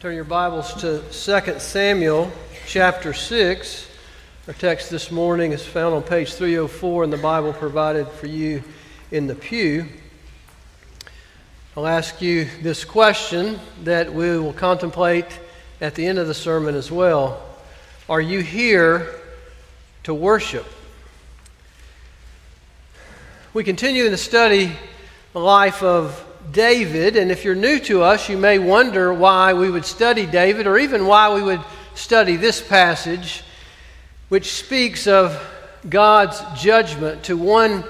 Turn 0.00 0.14
your 0.14 0.24
Bibles 0.24 0.72
to 0.80 1.02
2 1.12 1.58
Samuel 1.58 2.32
chapter 2.66 3.12
6. 3.12 3.86
Our 4.48 4.54
text 4.54 4.88
this 4.88 5.10
morning 5.10 5.52
is 5.52 5.62
found 5.62 5.94
on 5.94 6.02
page 6.02 6.32
304 6.32 7.04
in 7.04 7.10
the 7.10 7.18
Bible 7.18 7.52
provided 7.52 8.08
for 8.08 8.26
you 8.26 8.62
in 9.10 9.26
the 9.26 9.34
pew. 9.34 9.84
I'll 11.76 11.86
ask 11.86 12.22
you 12.22 12.48
this 12.62 12.82
question 12.82 13.60
that 13.84 14.10
we 14.10 14.38
will 14.38 14.54
contemplate 14.54 15.38
at 15.82 15.96
the 15.96 16.06
end 16.06 16.18
of 16.18 16.28
the 16.28 16.32
sermon 16.32 16.76
as 16.76 16.90
well. 16.90 17.42
Are 18.08 18.22
you 18.22 18.40
here 18.40 19.06
to 20.04 20.14
worship? 20.14 20.64
We 23.52 23.64
continue 23.64 24.06
in 24.06 24.12
the 24.12 24.16
study 24.16 24.72
the 25.34 25.40
life 25.40 25.82
of 25.82 26.24
David, 26.52 27.16
and 27.16 27.30
if 27.30 27.44
you're 27.44 27.54
new 27.54 27.78
to 27.80 28.02
us, 28.02 28.28
you 28.28 28.36
may 28.36 28.58
wonder 28.58 29.12
why 29.12 29.52
we 29.54 29.70
would 29.70 29.84
study 29.84 30.26
David 30.26 30.66
or 30.66 30.78
even 30.78 31.06
why 31.06 31.32
we 31.34 31.42
would 31.42 31.60
study 31.94 32.36
this 32.36 32.60
passage, 32.60 33.42
which 34.28 34.52
speaks 34.52 35.06
of 35.06 35.40
God's 35.88 36.42
judgment 36.60 37.24
to 37.24 37.36
one 37.36 37.84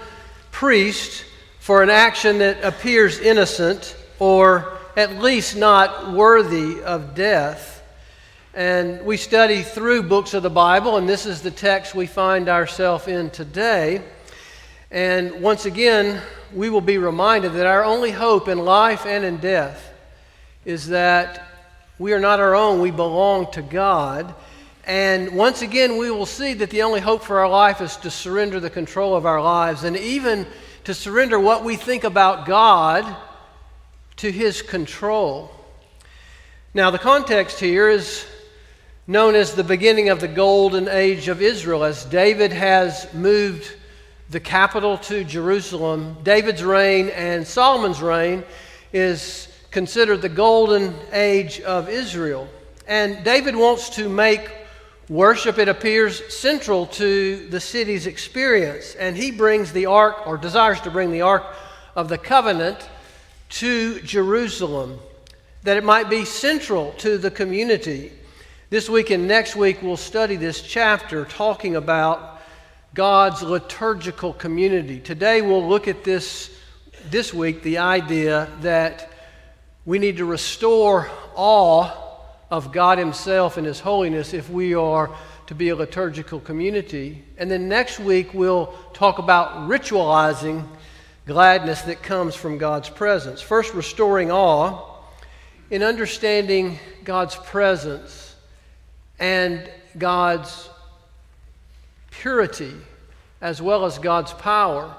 priest 0.51 1.25
for 1.59 1.83
an 1.83 1.91
action 1.91 2.39
that 2.39 2.63
appears 2.63 3.19
innocent 3.19 3.97
or 4.19 4.79
at 4.97 5.19
least 5.19 5.57
not 5.57 6.13
worthy 6.13 6.83
of 6.83 7.15
death. 7.15 7.83
And 8.53 9.05
we 9.07 9.17
study 9.17 9.63
through 9.63 10.03
books 10.05 10.35
of 10.35 10.43
the 10.43 10.51
Bible, 10.51 10.97
and 10.97 11.09
this 11.09 11.25
is 11.25 11.41
the 11.41 11.51
text 11.51 11.95
we 11.95 12.07
find 12.07 12.49
ourselves 12.49 13.07
in 13.07 13.31
today. 13.31 14.03
And 14.91 15.41
once 15.41 15.67
again, 15.67 16.21
we 16.53 16.69
will 16.69 16.81
be 16.81 16.99
reminded 16.99 17.53
that 17.53 17.67
our 17.67 17.85
only 17.85 18.11
hope 18.11 18.49
in 18.49 18.59
life 18.59 19.07
and 19.07 19.25
in 19.25 19.37
death 19.37 19.93
is 20.65 20.89
that 20.89 21.47
we 21.99 22.13
are 22.13 22.19
not 22.19 22.41
our 22.41 22.57
own, 22.57 22.81
we 22.81 22.91
belong 22.91 23.53
to 23.53 23.63
God. 23.63 24.35
And 24.85 25.37
once 25.37 25.63
again, 25.63 25.97
we 25.97 26.11
will 26.11 26.27
see 26.27 26.55
that 26.55 26.71
the 26.71 26.83
only 26.83 27.01
hope 27.01 27.23
for 27.23 27.39
our 27.39 27.49
life 27.49 27.81
is 27.81 27.97
to 27.99 28.11
surrender 28.11 28.59
the 28.59 28.71
control 28.71 29.15
of 29.15 29.27
our 29.27 29.41
lives 29.41 29.85
and 29.85 29.97
even 29.97 30.47
to 30.85 30.95
surrender 30.95 31.39
what 31.39 31.63
we 31.63 31.77
think 31.77 32.03
about 32.03 32.47
God 32.47 33.17
to 34.17 34.33
His 34.33 34.61
control. 34.61 35.53
Now, 36.75 36.91
the 36.91 36.99
context 36.99 37.61
here 37.61 37.89
is 37.89 38.27
known 39.07 39.35
as 39.35 39.55
the 39.55 39.63
beginning 39.63 40.09
of 40.09 40.21
the 40.21 40.29
golden 40.29 40.89
age 40.89 41.29
of 41.29 41.43
Israel, 41.43 41.85
as 41.85 42.05
David 42.07 42.53
has 42.53 43.13
moved 43.15 43.77
the 44.31 44.41
capital 44.41 44.97
to 44.97 45.25
Jerusalem. 45.25 46.17
David's 46.23 46.63
reign 46.63 47.09
and 47.09 47.45
Solomon's 47.45 48.01
reign 48.01 48.45
is 48.93 49.49
considered 49.73 50.23
the 50.23 50.29
golden 50.29 50.95
age 51.13 51.61
of 51.61 51.89
Israel. 51.89 52.49
And 52.87 53.25
David 53.25 53.57
wants 53.57 53.91
to 53.91 54.09
make 54.09 54.49
worship, 55.09 55.59
it 55.59 55.69
appears, 55.69 56.33
central 56.33 56.87
to 56.87 57.49
the 57.49 57.59
city's 57.59 58.07
experience. 58.07 58.95
And 58.95 59.17
he 59.17 59.33
brings 59.33 59.73
the 59.73 59.87
ark, 59.87 60.27
or 60.27 60.37
desires 60.37 60.81
to 60.83 60.91
bring 60.91 61.11
the 61.11 61.23
ark 61.23 61.45
of 61.97 62.09
the 62.09 62.19
covenant 62.19 62.89
to 63.49 64.01
Jerusalem, 64.03 65.01
that 65.65 65.77
it 65.77 65.83
might 65.83 66.09
be 66.09 66.25
central 66.25 66.93
to 66.99 67.19
the 67.19 67.33
community. 67.33 68.13
This 68.71 68.89
week 68.89 69.11
and 69.11 69.27
next 69.27 69.57
week, 69.57 69.83
we'll 69.83 69.97
study 69.97 70.37
this 70.37 70.63
chapter 70.63 71.25
talking 71.25 71.75
about 71.75 72.30
God's 72.93 73.43
liturgical 73.43 74.33
community. 74.33 74.99
Today 74.99 75.43
we'll 75.43 75.67
look 75.67 75.87
at 75.87 76.03
this 76.03 76.51
this 77.09 77.33
week 77.33 77.63
the 77.63 77.79
idea 77.79 78.49
that 78.63 79.13
we 79.85 80.01
need 80.01 80.17
to 80.17 80.25
restore 80.25 81.09
awe 81.37 81.89
of 82.51 82.73
God 82.73 82.99
Himself 82.99 83.57
and 83.57 83.67
His 83.67 83.79
holiness 83.79 84.35
if 84.35 84.51
we 84.51 84.75
are 84.75 85.11
to 85.47 85.55
be 85.55 85.69
a 85.69 85.77
liturgical 85.77 86.41
community. 86.41 87.25
And 87.39 87.49
then 87.49 87.69
next 87.69 88.01
week 88.01 88.35
we'll 88.35 88.75
talk 88.93 89.21
about 89.21 89.69
ritualizing 89.69 90.67
gladness 91.27 91.83
that 91.83 92.03
comes 92.03 92.35
from 92.35 92.59
God's 92.59 92.91
presence. 92.91 93.41
First, 93.41 93.73
restoring 93.73 94.33
awe 94.33 94.97
in 95.71 95.85
understanding 95.85 96.81
God's 97.05 97.37
presence 97.37 98.35
and 99.21 99.71
God's 99.97 100.69
purity 102.11 102.75
as 103.41 103.63
well 103.63 103.85
as 103.85 103.99
God's 103.99 104.33
power. 104.33 104.95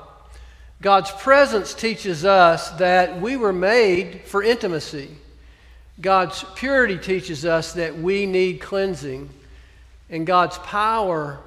God's 0.81 1.11
presence 1.11 1.73
teaches 1.73 2.25
us 2.25 2.71
that 2.71 3.21
we 3.21 3.37
were 3.37 3.53
made 3.53 4.21
for 4.25 4.41
intimacy. 4.41 5.11
God's 5.99 6.43
purity 6.55 6.97
teaches 6.97 7.45
us 7.45 7.73
that 7.73 7.97
we 7.97 8.25
need 8.25 8.61
cleansing. 8.61 9.29
And 10.09 10.25
God's 10.25 10.57
power 10.59 11.39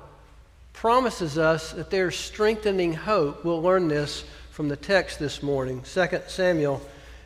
promises 0.72 1.36
us 1.38 1.72
that 1.72 1.90
there's 1.90 2.16
strengthening 2.16 2.94
hope. 2.94 3.44
We'll 3.44 3.62
learn 3.62 3.88
this 3.88 4.24
from 4.50 4.68
the 4.68 4.76
text 4.76 5.18
this 5.18 5.42
morning 5.42 5.82
2 5.82 6.06
Samuel 6.28 6.80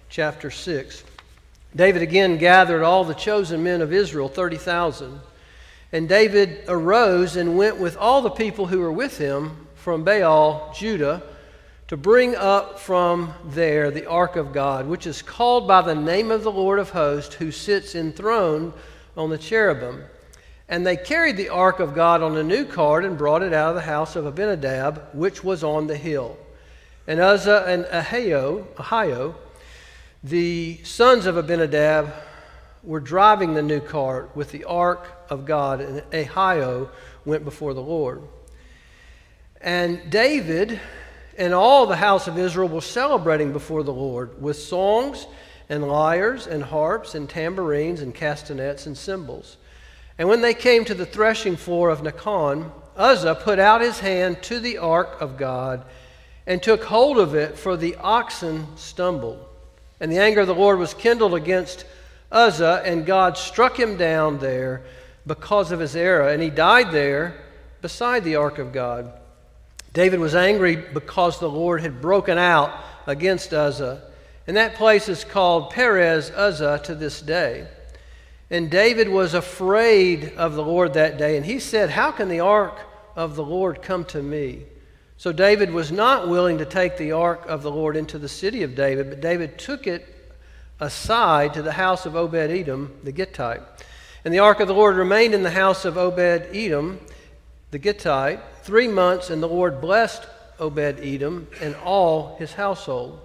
chapter 0.09 0.51
6. 0.51 1.05
David 1.77 2.01
again 2.01 2.39
gathered 2.39 2.83
all 2.83 3.05
the 3.05 3.15
chosen 3.15 3.63
men 3.63 3.83
of 3.83 3.93
Israel, 3.93 4.29
30,000. 4.29 5.21
And 5.93 6.09
David 6.09 6.65
arose 6.69 7.37
and 7.37 7.57
went 7.57 7.79
with 7.79 7.97
all 7.97 8.21
the 8.21 8.31
people 8.31 8.67
who 8.67 8.81
were 8.81 8.93
with 8.93 9.19
him 9.19 9.67
from 9.75 10.05
Baal, 10.05 10.73
Judah, 10.77 11.23
to 11.87 11.97
bring 11.97 12.37
up 12.37 12.79
from 12.79 13.33
there 13.47 13.91
the 13.91 14.07
ark 14.07 14.37
of 14.37 14.53
God, 14.53 14.87
which 14.87 15.07
is 15.07 15.23
called 15.23 15.67
by 15.67 15.81
the 15.81 15.95
name 15.95 16.31
of 16.31 16.43
the 16.43 16.53
Lord 16.53 16.79
of 16.79 16.91
hosts, 16.91 17.37
who 17.37 17.51
sits 17.51 17.95
enthroned 17.95 18.75
on 19.17 19.31
the 19.31 19.39
cherubim. 19.39 20.05
And 20.69 20.87
they 20.87 20.99
carried 20.99 21.39
the 21.39 21.49
ark 21.49 21.81
of 21.81 21.95
God 21.95 22.23
on 22.23 22.37
a 22.37 22.43
new 22.43 22.67
cart 22.67 23.07
and 23.07 23.17
brought 23.17 23.43
it 23.43 23.55
out 23.55 23.71
of 23.71 23.75
the 23.75 23.81
house 23.81 24.17
of 24.17 24.27
Abinadab, 24.27 25.09
which 25.15 25.43
was 25.43 25.65
on 25.65 25.87
the 25.87 25.97
hill. 25.97 26.37
And 27.07 27.21
Uzzah 27.21 27.65
and 27.67 27.85
Ahio, 27.87 28.67
Ahio, 28.75 29.35
the 30.23 30.81
sons 30.85 31.25
of 31.25 31.39
Abinadab, 31.39 32.13
were 32.83 33.01
driving 33.01 33.55
the 33.55 33.63
new 33.63 33.81
cart 33.81 34.31
with 34.35 34.53
the 34.53 34.65
ark 34.65 35.07
of 35.31 35.45
God, 35.45 35.81
and 35.81 36.03
Ahio 36.11 36.89
went 37.25 37.45
before 37.45 37.75
the 37.75 37.83
Lord. 37.83 38.23
And 39.61 40.11
David 40.11 40.81
and 41.37 41.53
all 41.53 41.87
the 41.87 41.97
house 41.97 42.29
of 42.29 42.39
Israel 42.39 42.69
were 42.69 42.81
celebrating 42.81 43.53
before 43.53 43.83
the 43.83 43.93
Lord 43.93 44.41
with 44.41 44.57
songs 44.57 45.27
and 45.69 45.87
lyres 45.87 46.47
and 46.47 46.63
harps 46.63 47.15
and 47.15 47.29
tambourines 47.29 48.01
and 48.01 48.15
castanets 48.15 48.87
and 48.87 48.97
cymbals. 48.97 49.57
And 50.17 50.29
when 50.29 50.41
they 50.41 50.55
came 50.55 50.85
to 50.85 50.95
the 50.95 51.07
threshing 51.07 51.57
floor 51.57 51.91
of 51.91 52.01
Nacon, 52.01 52.71
Uzzah 52.97 53.37
put 53.37 53.59
out 53.59 53.81
his 53.81 54.01
hand 54.01 54.43
to 54.45 54.59
the 54.59 54.79
ark 54.79 55.21
of 55.21 55.37
God 55.37 55.85
and 56.47 56.63
took 56.63 56.85
hold 56.85 57.19
of 57.19 57.35
it, 57.35 57.59
for 57.59 57.77
the 57.77 57.95
oxen 57.97 58.67
stumbled. 58.77 59.45
And 60.01 60.11
the 60.11 60.19
anger 60.19 60.41
of 60.41 60.47
the 60.47 60.55
Lord 60.55 60.79
was 60.79 60.95
kindled 60.95 61.35
against 61.35 61.85
Uzzah, 62.31 62.83
and 62.85 63.07
God 63.07 63.37
struck 63.37 63.79
him 63.79 63.97
down 63.97 64.39
there 64.39 64.83
because 65.27 65.73
of 65.73 65.81
his 65.81 65.97
error, 65.97 66.29
and 66.29 66.43
he 66.43 66.51
died 66.51 66.91
there 66.93 67.35
beside 67.81 68.25
the 68.25 68.37
ark 68.37 68.59
of 68.59 68.73
God. 68.73 69.13
David 69.93 70.21
was 70.21 70.35
angry 70.35 70.77
because 70.77 71.39
the 71.39 71.49
Lord 71.49 71.81
had 71.81 72.01
broken 72.01 72.39
out 72.39 72.73
against 73.07 73.53
Uzzah. 73.53 74.03
And 74.47 74.57
that 74.57 74.77
place 74.77 75.09
is 75.09 75.25
called 75.25 75.71
Perez 75.71 76.31
Uzzah 76.31 76.81
to 76.85 76.95
this 76.95 77.21
day. 77.21 77.67
And 78.51 78.71
David 78.71 79.09
was 79.09 79.35
afraid 79.35 80.33
of 80.37 80.55
the 80.55 80.65
Lord 80.65 80.95
that 80.95 81.19
day. 81.19 81.37
And 81.37 81.45
he 81.45 81.59
said, 81.59 81.91
How 81.91 82.11
can 82.11 82.29
the 82.29 82.41
ark 82.41 82.79
of 83.15 83.37
the 83.37 83.45
Lord 83.45 83.83
come 83.83 84.05
to 84.07 84.23
me? 84.23 84.65
So 85.19 85.33
David 85.33 85.71
was 85.71 85.91
not 85.91 86.29
willing 86.29 86.59
to 86.59 86.65
take 86.65 86.97
the 86.97 87.13
ark 87.13 87.45
of 87.47 87.63
the 87.63 87.71
Lord 87.71 87.97
into 87.97 88.19
the 88.19 88.29
city 88.29 88.63
of 88.63 88.75
David, 88.75 89.11
but 89.11 89.21
David 89.21 89.59
took 89.59 89.87
it 89.87 90.07
aside 90.81 91.55
to 91.55 91.63
the 91.63 91.73
house 91.73 92.07
of 92.07 92.15
Obed 92.15 92.35
Edom, 92.35 92.99
the 93.03 93.13
Gittite. 93.13 93.63
And 94.25 94.33
the 94.33 94.39
ark 94.39 94.61
of 94.61 94.69
the 94.69 94.75
Lord 94.75 94.97
remained 94.97 95.35
in 95.35 95.43
the 95.43 95.51
house 95.51 95.85
of 95.85 95.97
Obed 95.97 96.49
Edom, 96.53 97.01
the 97.71 97.79
Gittite, 97.79 98.41
three 98.63 98.89
months, 98.89 99.31
and 99.31 99.43
the 99.43 99.49
Lord 99.49 99.81
blessed 99.81 100.27
Obed 100.59 101.01
Edom 101.01 101.49
and 101.61 101.75
all 101.77 102.37
his 102.39 102.53
household. 102.53 103.21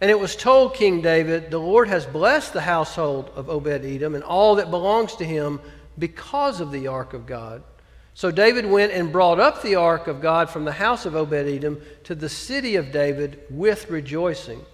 And 0.00 0.10
it 0.10 0.20
was 0.20 0.36
told 0.36 0.74
King 0.74 1.00
David, 1.00 1.50
The 1.50 1.58
Lord 1.58 1.88
has 1.88 2.04
blessed 2.06 2.52
the 2.52 2.60
household 2.60 3.30
of 3.34 3.48
Obed 3.48 3.84
Edom 3.84 4.14
and 4.14 4.24
all 4.24 4.56
that 4.56 4.70
belongs 4.70 5.16
to 5.16 5.24
him 5.24 5.60
because 5.98 6.60
of 6.60 6.70
the 6.70 6.88
ark 6.88 7.14
of 7.14 7.26
God. 7.26 7.62
So 8.12 8.30
David 8.30 8.66
went 8.66 8.92
and 8.92 9.12
brought 9.12 9.40
up 9.40 9.62
the 9.62 9.74
ark 9.74 10.06
of 10.06 10.20
God 10.20 10.50
from 10.50 10.64
the 10.64 10.72
house 10.72 11.06
of 11.06 11.14
Obed 11.14 11.34
Edom 11.34 11.80
to 12.04 12.14
the 12.14 12.28
city 12.28 12.76
of 12.76 12.92
David 12.92 13.40
with 13.50 13.90
rejoicing. 13.90 14.64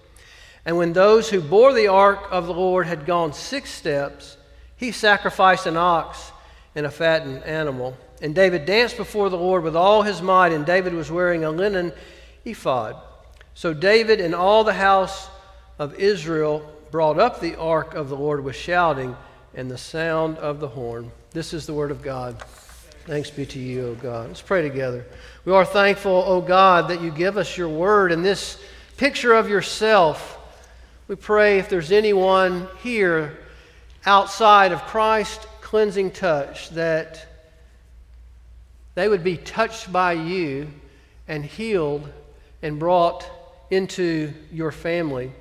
And 0.65 0.77
when 0.77 0.93
those 0.93 1.29
who 1.29 1.41
bore 1.41 1.73
the 1.73 1.87
ark 1.87 2.27
of 2.31 2.45
the 2.47 2.53
Lord 2.53 2.87
had 2.87 3.05
gone 3.05 3.33
six 3.33 3.69
steps, 3.69 4.37
he 4.77 4.91
sacrificed 4.91 5.65
an 5.65 5.77
ox 5.77 6.31
and 6.75 6.85
a 6.85 6.91
fattened 6.91 7.43
animal. 7.43 7.97
And 8.21 8.33
David 8.33 8.65
danced 8.65 8.97
before 8.97 9.29
the 9.29 9.37
Lord 9.37 9.63
with 9.63 9.75
all 9.75 10.01
his 10.03 10.21
might, 10.21 10.53
and 10.53 10.65
David 10.65 10.93
was 10.93 11.11
wearing 11.11 11.43
a 11.43 11.51
linen 11.51 11.91
ephod. 12.45 12.95
So 13.53 13.73
David 13.73 14.21
and 14.21 14.33
all 14.33 14.63
the 14.63 14.73
house 14.73 15.29
of 15.77 15.95
Israel 15.95 16.69
brought 16.91 17.19
up 17.19 17.39
the 17.39 17.55
ark 17.55 17.95
of 17.95 18.07
the 18.09 18.15
Lord 18.15 18.43
with 18.43 18.55
shouting, 18.55 19.15
and 19.55 19.69
the 19.69 19.77
sound 19.77 20.37
of 20.37 20.59
the 20.59 20.67
horn. 20.67 21.11
This 21.31 21.53
is 21.53 21.65
the 21.65 21.73
word 21.73 21.91
of 21.91 22.01
God. 22.01 22.41
Thanks 23.05 23.29
be 23.29 23.45
to 23.47 23.59
you, 23.59 23.87
O 23.87 23.95
God. 23.95 24.29
Let's 24.29 24.41
pray 24.41 24.61
together. 24.61 25.05
We 25.45 25.53
are 25.53 25.65
thankful, 25.65 26.23
O 26.25 26.41
God, 26.41 26.87
that 26.87 27.01
you 27.01 27.11
give 27.11 27.37
us 27.37 27.57
your 27.57 27.69
word 27.69 28.11
and 28.11 28.23
this 28.23 28.57
picture 28.97 29.33
of 29.33 29.49
yourself. 29.49 30.39
We 31.07 31.15
pray 31.15 31.59
if 31.59 31.67
there's 31.67 31.91
anyone 31.91 32.67
here 32.81 33.37
outside 34.05 34.71
of 34.71 34.83
Christ's 34.83 35.45
cleansing 35.61 36.11
touch, 36.11 36.69
that 36.71 37.27
they 38.95 39.07
would 39.07 39.23
be 39.23 39.37
touched 39.37 39.91
by 39.91 40.13
you 40.13 40.69
and 41.27 41.43
healed 41.43 42.09
and 42.61 42.79
brought 42.79 43.29
into 43.69 44.33
your 44.51 44.71
family. 44.71 45.31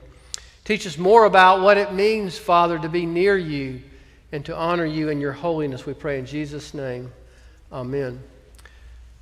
Teach 0.65 0.87
us 0.87 0.99
more 0.99 1.27
about 1.27 1.61
what 1.61 1.77
it 1.77 1.93
means, 1.93 2.39
Father, 2.39 2.79
to 2.79 2.89
be 2.89 3.07
near 3.07 3.37
you 3.37 3.83
and 4.33 4.45
to 4.47 4.57
honor 4.57 4.87
you 4.87 5.11
in 5.11 5.21
your 5.21 5.33
holiness, 5.33 5.85
we 5.85 5.93
pray 5.93 6.19
in 6.19 6.27
Jesus' 6.27 6.73
name. 6.73 7.13
Amen. 7.71 8.23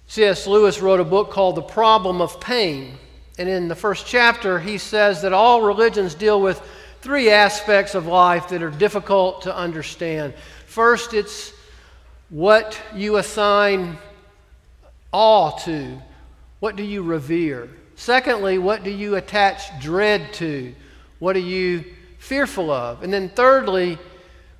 C.S. 0.07 0.47
Lewis 0.47 0.81
wrote 0.81 1.01
a 1.01 1.05
book 1.05 1.31
called 1.31 1.57
The 1.57 1.63
Problem 1.63 2.21
of 2.21 2.41
Pain. 2.41 2.97
And 3.39 3.49
in 3.49 3.69
the 3.69 3.75
first 3.75 4.07
chapter, 4.07 4.59
he 4.59 4.79
says 4.79 5.23
that 5.23 5.33
all 5.33 5.63
religions 5.63 6.15
deal 6.15 6.41
with 6.41 6.61
three 7.01 7.31
aspects 7.31 7.95
of 7.95 8.07
life 8.07 8.49
that 8.49 8.63
are 8.63 8.71
difficult 8.71 9.43
to 9.43 9.57
understand. 9.57 10.35
First, 10.67 11.15
it's 11.15 11.53
what 12.29 12.79
you 12.95 13.17
assign 13.17 13.99
awe 15.13 15.51
to. 15.65 16.01
What 16.61 16.77
do 16.77 16.83
you 16.83 17.03
revere? 17.03 17.69
Secondly, 17.97 18.59
what 18.59 18.85
do 18.85 18.91
you 18.91 19.17
attach 19.17 19.81
dread 19.81 20.33
to? 20.35 20.75
What 21.19 21.37
are 21.37 21.41
you 21.41 21.85
fearful 22.19 22.71
of? 22.71 23.03
And 23.03 23.13
then 23.13 23.29
thirdly, 23.31 23.99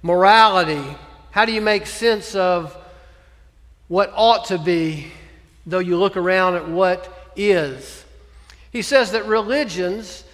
morality. 0.03 0.83
How 1.31 1.45
do 1.45 1.53
you 1.53 1.61
make 1.61 1.87
sense 1.87 2.35
of 2.35 2.77
what 3.89 4.13
ought 4.15 4.47
to 4.47 4.59
be, 4.59 5.09
though 5.67 5.79
you 5.79 5.97
look 5.97 6.17
around 6.17 6.55
at 6.57 6.69
what 6.69 7.31
is? 7.37 8.05
He 8.71 8.83
says 8.83 9.13
that 9.13 9.27
religions 9.27 10.25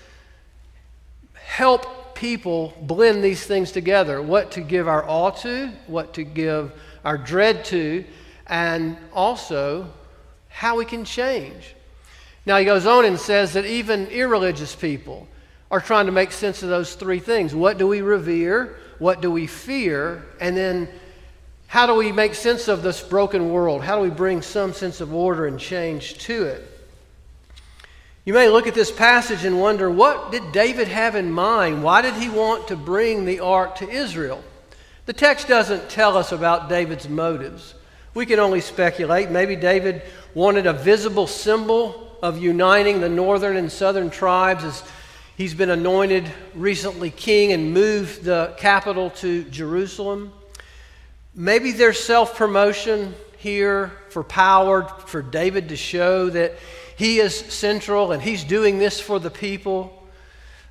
help 1.34 2.14
people 2.14 2.74
blend 2.82 3.22
these 3.22 3.44
things 3.44 3.72
together 3.72 4.20
what 4.20 4.52
to 4.52 4.60
give 4.60 4.88
our 4.88 5.04
awe 5.08 5.30
to, 5.30 5.68
what 5.86 6.14
to 6.14 6.24
give 6.24 6.72
our 7.04 7.16
dread 7.16 7.64
to, 7.66 8.04
and 8.46 8.96
also 9.12 9.90
how 10.48 10.76
we 10.76 10.84
can 10.84 11.04
change. 11.04 11.74
Now, 12.44 12.58
he 12.58 12.64
goes 12.64 12.86
on 12.86 13.04
and 13.04 13.18
says 13.18 13.54
that 13.54 13.64
even 13.64 14.06
irreligious 14.06 14.74
people 14.74 15.28
are 15.70 15.80
trying 15.80 16.06
to 16.06 16.12
make 16.12 16.30
sense 16.30 16.62
of 16.62 16.68
those 16.68 16.94
three 16.94 17.18
things. 17.18 17.54
What 17.54 17.76
do 17.78 17.86
we 17.86 18.00
revere? 18.00 18.78
What 18.98 19.20
do 19.20 19.30
we 19.30 19.46
fear? 19.46 20.24
And 20.40 20.56
then 20.56 20.88
how 21.66 21.86
do 21.86 21.94
we 21.94 22.12
make 22.12 22.34
sense 22.34 22.68
of 22.68 22.82
this 22.82 23.02
broken 23.02 23.50
world? 23.50 23.82
How 23.82 23.96
do 23.96 24.02
we 24.02 24.10
bring 24.10 24.42
some 24.42 24.72
sense 24.72 25.00
of 25.00 25.12
order 25.12 25.46
and 25.46 25.58
change 25.58 26.18
to 26.18 26.44
it? 26.44 26.75
You 28.26 28.32
may 28.32 28.49
look 28.49 28.67
at 28.67 28.75
this 28.75 28.90
passage 28.90 29.44
and 29.44 29.61
wonder 29.61 29.88
what 29.88 30.32
did 30.32 30.50
David 30.50 30.88
have 30.88 31.14
in 31.14 31.31
mind? 31.31 31.84
Why 31.84 32.02
did 32.02 32.14
he 32.14 32.28
want 32.28 32.69
to 32.69 32.76
bring 32.76 33.25
the 33.25 33.38
ark 33.38 33.76
to 33.76 33.88
Israel? 33.88 34.43
The 35.06 35.12
text 35.12 35.46
doesn't 35.46 35.88
tell 35.88 36.19
us 36.19 36.32
about 36.32 36.69
David's 36.69 37.08
motives. 37.08 37.75
We 38.14 38.26
can 38.26 38.40
only 38.40 38.61
speculate. 38.61 39.31
Maybe 39.31 39.55
David 39.55 40.02
wanted 40.34 40.67
a 40.67 40.73
visible 40.73 41.28
symbol 41.28 42.19
of 42.20 42.37
uniting 42.37 43.00
the 43.00 43.08
northern 43.08 43.56
and 43.56 43.70
southern 43.70 44.11
tribes 44.11 44.64
as 44.64 44.82
He's 45.37 45.52
been 45.55 45.69
anointed 45.69 46.25
recently 46.55 47.11
king 47.11 47.52
and 47.52 47.75
moved 47.75 48.25
the 48.25 48.55
capital 48.56 49.11
to 49.11 49.44
Jerusalem. 49.44 50.32
Maybe 51.34 51.72
there's 51.72 52.02
self 52.02 52.37
promotion 52.37 53.14
here 53.37 53.93
for 54.08 54.25
power, 54.25 54.84
for 55.06 55.20
David 55.20 55.69
to 55.69 55.76
show 55.76 56.31
that 56.31 56.55
he 56.96 57.20
is 57.20 57.37
central 57.37 58.12
and 58.12 58.22
he's 58.22 58.43
doing 58.43 58.78
this 58.78 58.98
for 58.98 59.20
the 59.20 59.31
people. 59.31 59.93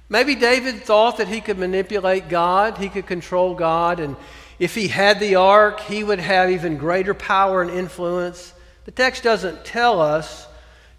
Maybe 0.10 0.36
David 0.36 0.82
thought 0.82 1.18
that 1.18 1.28
he 1.28 1.42
could 1.42 1.58
manipulate 1.58 2.30
God, 2.30 2.78
he 2.78 2.90
could 2.90 3.08
control 3.08 3.56
God, 3.56 4.00
and 4.00 4.16
if 4.60 4.76
he 4.76 4.88
had 4.88 5.20
the 5.20 5.36
ark, 5.36 5.82
he 5.82 6.04
would 6.04 6.20
have 6.20 6.50
even 6.50 6.78
greater 6.78 7.14
power 7.14 7.62
and 7.62 7.72
influence. 7.72 8.54
The 8.86 8.92
text 8.92 9.24
doesn't 9.24 9.66
tell 9.66 10.00
us 10.00 10.48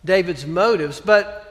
David's 0.04 0.46
motives, 0.46 1.00
but 1.00 1.42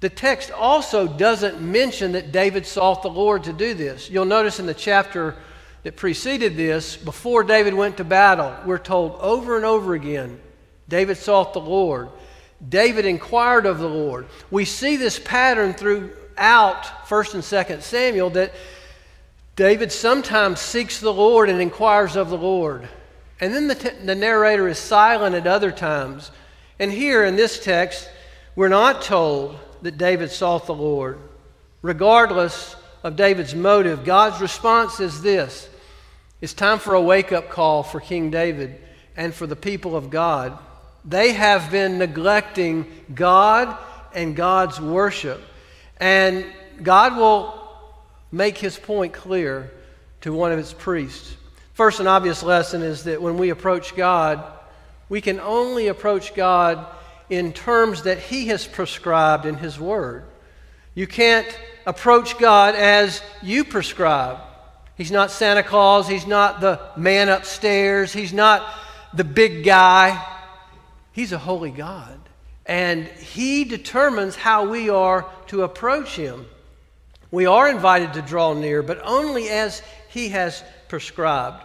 the 0.00 0.08
text 0.08 0.50
also 0.50 1.06
doesn't 1.06 1.60
mention 1.60 2.12
that 2.12 2.32
David 2.32 2.66
sought 2.66 3.02
the 3.02 3.08
Lord 3.08 3.44
to 3.44 3.52
do 3.52 3.74
this. 3.74 4.10
You'll 4.10 4.24
notice 4.24 4.58
in 4.58 4.66
the 4.66 4.74
chapter 4.74 5.36
that 5.84 5.96
preceded 5.96 6.56
this, 6.56 6.96
before 6.96 7.44
David 7.44 7.74
went 7.74 7.98
to 7.98 8.04
battle, 8.04 8.54
we're 8.66 8.78
told 8.78 9.16
over 9.20 9.56
and 9.56 9.64
over 9.64 9.94
again 9.94 10.40
David 10.88 11.16
sought 11.16 11.52
the 11.52 11.60
Lord. 11.60 12.08
David 12.66 13.04
inquired 13.06 13.66
of 13.66 13.78
the 13.78 13.88
Lord. 13.88 14.26
We 14.50 14.64
see 14.64 14.96
this 14.96 15.18
pattern 15.18 15.74
throughout 15.74 16.84
1st 17.06 17.34
and 17.34 17.42
2nd 17.42 17.82
Samuel 17.82 18.30
that 18.30 18.52
David 19.56 19.92
sometimes 19.92 20.60
seeks 20.60 21.00
the 21.00 21.12
Lord 21.12 21.48
and 21.48 21.60
inquires 21.60 22.16
of 22.16 22.30
the 22.30 22.38
Lord. 22.38 22.88
And 23.40 23.54
then 23.54 23.68
the, 23.68 23.74
t- 23.74 23.90
the 24.04 24.14
narrator 24.14 24.68
is 24.68 24.78
silent 24.78 25.34
at 25.34 25.46
other 25.46 25.70
times. 25.70 26.30
And 26.78 26.90
here 26.90 27.24
in 27.24 27.36
this 27.36 27.62
text, 27.62 28.08
we're 28.56 28.68
not 28.68 29.02
told 29.02 29.58
that 29.82 29.98
David 29.98 30.30
sought 30.30 30.66
the 30.66 30.74
Lord. 30.74 31.18
Regardless 31.82 32.76
of 33.02 33.16
David's 33.16 33.54
motive, 33.54 34.04
God's 34.04 34.40
response 34.40 34.98
is 34.98 35.22
this 35.22 35.68
it's 36.40 36.54
time 36.54 36.78
for 36.78 36.94
a 36.94 37.00
wake 37.00 37.32
up 37.32 37.48
call 37.50 37.82
for 37.82 38.00
King 38.00 38.30
David 38.30 38.80
and 39.16 39.32
for 39.32 39.46
the 39.46 39.56
people 39.56 39.96
of 39.96 40.10
God. 40.10 40.58
They 41.04 41.32
have 41.32 41.70
been 41.70 41.98
neglecting 41.98 42.86
God 43.14 43.76
and 44.14 44.34
God's 44.34 44.80
worship. 44.80 45.40
And 45.98 46.46
God 46.82 47.16
will 47.16 47.60
make 48.32 48.58
his 48.58 48.78
point 48.78 49.12
clear 49.12 49.70
to 50.22 50.32
one 50.32 50.52
of 50.52 50.58
his 50.58 50.72
priests. 50.72 51.36
First 51.74 51.98
and 51.98 52.08
obvious 52.08 52.42
lesson 52.42 52.82
is 52.82 53.04
that 53.04 53.20
when 53.20 53.36
we 53.36 53.50
approach 53.50 53.96
God, 53.96 54.44
we 55.08 55.20
can 55.20 55.40
only 55.40 55.88
approach 55.88 56.34
God 56.34 56.86
in 57.28 57.52
terms 57.52 58.02
that 58.02 58.18
He 58.18 58.48
has 58.48 58.66
prescribed 58.66 59.46
in 59.46 59.56
His 59.56 59.78
Word. 59.78 60.24
You 60.94 61.06
can't 61.06 61.46
approach 61.86 62.38
God 62.38 62.74
as 62.74 63.22
you 63.42 63.64
prescribe. 63.64 64.38
He's 64.96 65.10
not 65.10 65.30
Santa 65.30 65.62
Claus. 65.62 66.08
He's 66.08 66.26
not 66.26 66.60
the 66.60 66.80
man 66.96 67.28
upstairs. 67.28 68.12
He's 68.12 68.32
not 68.32 68.72
the 69.12 69.24
big 69.24 69.64
guy. 69.64 70.24
He's 71.14 71.32
a 71.32 71.38
holy 71.38 71.70
God. 71.70 72.20
And 72.66 73.06
He 73.06 73.64
determines 73.64 74.36
how 74.36 74.68
we 74.68 74.90
are 74.90 75.26
to 75.46 75.62
approach 75.62 76.16
Him. 76.16 76.46
We 77.30 77.46
are 77.46 77.70
invited 77.70 78.12
to 78.12 78.22
draw 78.22 78.52
near, 78.52 78.82
but 78.82 79.00
only 79.02 79.48
as 79.48 79.82
He 80.10 80.28
has 80.28 80.62
prescribed. 80.88 81.62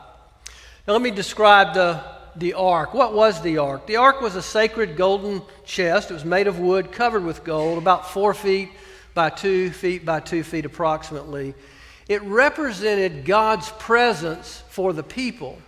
Now, 0.87 0.93
let 0.93 1.01
me 1.01 1.11
describe 1.11 1.73
the 1.73 2.01
the 2.35 2.53
ark. 2.53 2.93
What 2.93 3.13
was 3.13 3.41
the 3.41 3.57
ark? 3.57 3.85
The 3.87 3.97
ark 3.97 4.21
was 4.21 4.35
a 4.35 4.41
sacred 4.41 4.95
golden 4.95 5.41
chest. 5.65 6.09
It 6.09 6.13
was 6.13 6.25
made 6.25 6.47
of 6.47 6.59
wood 6.59 6.91
covered 6.91 7.23
with 7.23 7.43
gold, 7.43 7.77
about 7.77 8.09
four 8.09 8.33
feet 8.33 8.69
by 9.13 9.29
two 9.29 9.71
feet 9.71 10.05
by 10.05 10.19
two 10.19 10.43
feet 10.43 10.65
approximately. 10.65 11.53
It 12.07 12.21
represented 12.23 13.25
God's 13.25 13.69
presence 13.71 14.63
for 14.69 14.93
the 14.93 15.03
people. 15.03 15.59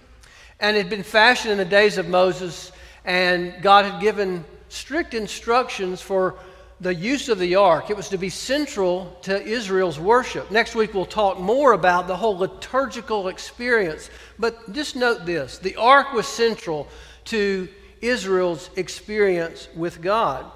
And 0.60 0.76
it 0.76 0.82
had 0.82 0.90
been 0.90 1.04
fashioned 1.04 1.52
in 1.52 1.58
the 1.58 1.66
days 1.66 1.98
of 1.98 2.08
Moses, 2.08 2.72
and 3.06 3.62
God 3.62 3.86
had 3.86 4.02
given 4.02 4.46
strict 4.70 5.14
instructions 5.14 6.02
for 6.02 6.36
the 6.80 6.94
use 6.94 7.30
of 7.30 7.38
the 7.38 7.56
ark. 7.56 7.90
It 7.90 7.96
was 7.96 8.10
to 8.10 8.18
be 8.18 8.30
central 8.30 9.16
to 9.22 9.42
Israel's 9.44 10.00
worship. 10.00 10.50
Next 10.50 10.74
week, 10.74 10.94
we'll 10.94 11.06
talk 11.06 11.40
more 11.40 11.74
about 11.74 12.08
the 12.08 12.16
whole 12.16 12.38
liturgical 12.38 13.28
experience. 13.28 14.10
But 14.40 14.74
just 14.74 14.96
note 14.96 15.26
this 15.26 15.60
the 15.60 15.76
ark 15.76 16.12
was 16.14 16.28
central 16.28 16.88
to 17.26 17.70
Israel's 18.02 18.72
experience 18.76 19.68
with 19.76 20.02
God. 20.02 20.52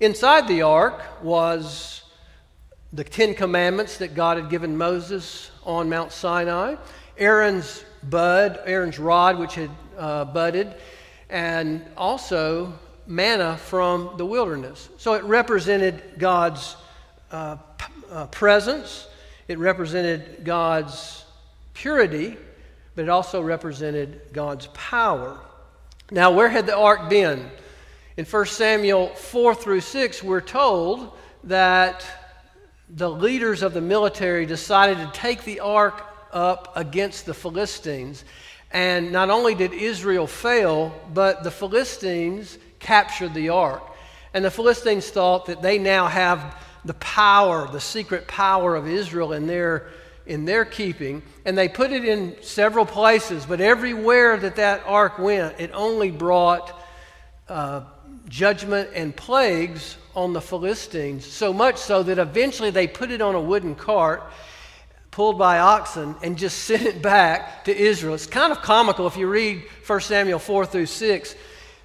Inside 0.00 0.48
the 0.48 0.62
ark 0.62 1.02
was 1.22 2.02
the 2.92 3.04
Ten 3.04 3.34
Commandments 3.34 3.98
that 3.98 4.14
God 4.14 4.38
had 4.38 4.48
given 4.48 4.78
Moses 4.78 5.50
on 5.64 5.90
Mount 5.90 6.12
Sinai, 6.12 6.76
Aaron's 7.18 7.84
bud, 8.02 8.60
Aaron's 8.64 8.98
rod, 8.98 9.38
which 9.38 9.54
had 9.54 9.70
uh, 9.98 10.24
budded, 10.24 10.74
and 11.28 11.84
also 11.96 12.72
manna 13.06 13.56
from 13.56 14.14
the 14.16 14.26
wilderness. 14.26 14.88
So 14.98 15.14
it 15.14 15.24
represented 15.24 16.02
God's 16.18 16.76
uh, 17.30 17.56
p- 17.56 17.92
uh, 18.10 18.26
presence, 18.26 19.08
it 19.48 19.58
represented 19.58 20.44
God's 20.44 21.24
purity, 21.74 22.36
but 22.94 23.02
it 23.02 23.08
also 23.08 23.42
represented 23.42 24.20
God's 24.32 24.68
power. 24.68 25.38
Now, 26.10 26.32
where 26.32 26.48
had 26.48 26.66
the 26.66 26.76
ark 26.76 27.10
been? 27.10 27.50
In 28.16 28.24
1 28.24 28.46
Samuel 28.46 29.08
4 29.08 29.54
through 29.54 29.80
6, 29.80 30.22
we're 30.22 30.40
told 30.40 31.16
that 31.44 32.06
the 32.88 33.10
leaders 33.10 33.62
of 33.62 33.74
the 33.74 33.80
military 33.80 34.46
decided 34.46 34.98
to 34.98 35.10
take 35.12 35.44
the 35.44 35.60
ark 35.60 36.06
up 36.32 36.72
against 36.76 37.26
the 37.26 37.34
Philistines. 37.34 38.24
And 38.76 39.10
not 39.10 39.30
only 39.30 39.54
did 39.54 39.72
Israel 39.72 40.26
fail, 40.26 40.94
but 41.14 41.42
the 41.42 41.50
Philistines 41.50 42.58
captured 42.78 43.32
the 43.32 43.48
ark. 43.48 43.82
And 44.34 44.44
the 44.44 44.50
Philistines 44.50 45.08
thought 45.08 45.46
that 45.46 45.62
they 45.62 45.78
now 45.78 46.08
have 46.08 46.62
the 46.84 46.92
power, 46.92 47.68
the 47.72 47.80
secret 47.80 48.28
power 48.28 48.76
of 48.76 48.86
Israel 48.86 49.32
in 49.32 49.46
their, 49.46 49.88
in 50.26 50.44
their 50.44 50.66
keeping. 50.66 51.22
And 51.46 51.56
they 51.56 51.70
put 51.70 51.90
it 51.90 52.04
in 52.04 52.36
several 52.42 52.84
places, 52.84 53.46
but 53.46 53.62
everywhere 53.62 54.36
that 54.36 54.56
that 54.56 54.82
ark 54.84 55.18
went, 55.18 55.58
it 55.58 55.70
only 55.72 56.10
brought 56.10 56.78
uh, 57.48 57.80
judgment 58.28 58.90
and 58.92 59.16
plagues 59.16 59.96
on 60.14 60.34
the 60.34 60.42
Philistines, 60.42 61.24
so 61.24 61.50
much 61.50 61.78
so 61.78 62.02
that 62.02 62.18
eventually 62.18 62.70
they 62.70 62.86
put 62.86 63.10
it 63.10 63.22
on 63.22 63.34
a 63.34 63.40
wooden 63.40 63.74
cart 63.74 64.22
pulled 65.16 65.38
by 65.38 65.58
oxen 65.58 66.14
and 66.22 66.36
just 66.36 66.58
sent 66.64 66.82
it 66.82 67.00
back 67.00 67.64
to 67.64 67.74
Israel. 67.74 68.14
It's 68.14 68.26
kind 68.26 68.52
of 68.52 68.60
comical 68.60 69.06
if 69.06 69.16
you 69.16 69.26
read 69.26 69.64
1 69.86 70.00
Samuel 70.02 70.38
4 70.38 70.66
through 70.66 70.84
6. 70.84 71.34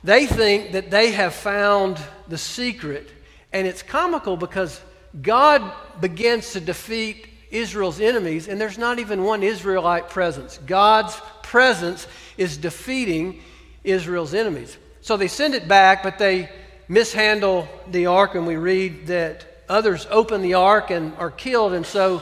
They 0.04 0.26
think 0.26 0.74
that 0.74 0.92
they 0.92 1.12
have 1.12 1.34
found 1.34 1.98
the 2.28 2.38
secret, 2.38 3.10
and 3.54 3.66
it's 3.66 3.84
comical 3.84 4.36
because 4.36 4.82
God 5.22 5.64
begins 6.02 6.52
to 6.52 6.60
defeat 6.60 7.26
Israel's 7.52 8.02
enemies, 8.02 8.50
and 8.50 8.60
there's 8.60 8.78
not 8.78 9.00
even 9.00 9.24
one 9.24 9.44
Israelite 9.44 10.10
presence. 10.10 10.60
God's 10.66 11.16
presence 11.42 12.08
is 12.36 12.58
defeating 12.58 13.40
Israel's 13.86 14.34
enemies. 14.34 14.78
So 15.00 15.16
they 15.16 15.30
send 15.30 15.56
it 15.56 15.70
back, 15.70 16.04
but 16.04 16.20
they 16.20 16.50
mishandle 16.90 17.70
the 17.90 18.08
ark, 18.08 18.36
and 18.36 18.46
we 18.46 18.58
read 18.58 19.08
that 19.08 19.64
others 19.70 20.06
open 20.12 20.42
the 20.42 20.56
ark 20.56 20.92
and 20.92 21.16
are 21.16 21.32
killed, 21.32 21.72
and 21.72 21.86
so 21.86 22.22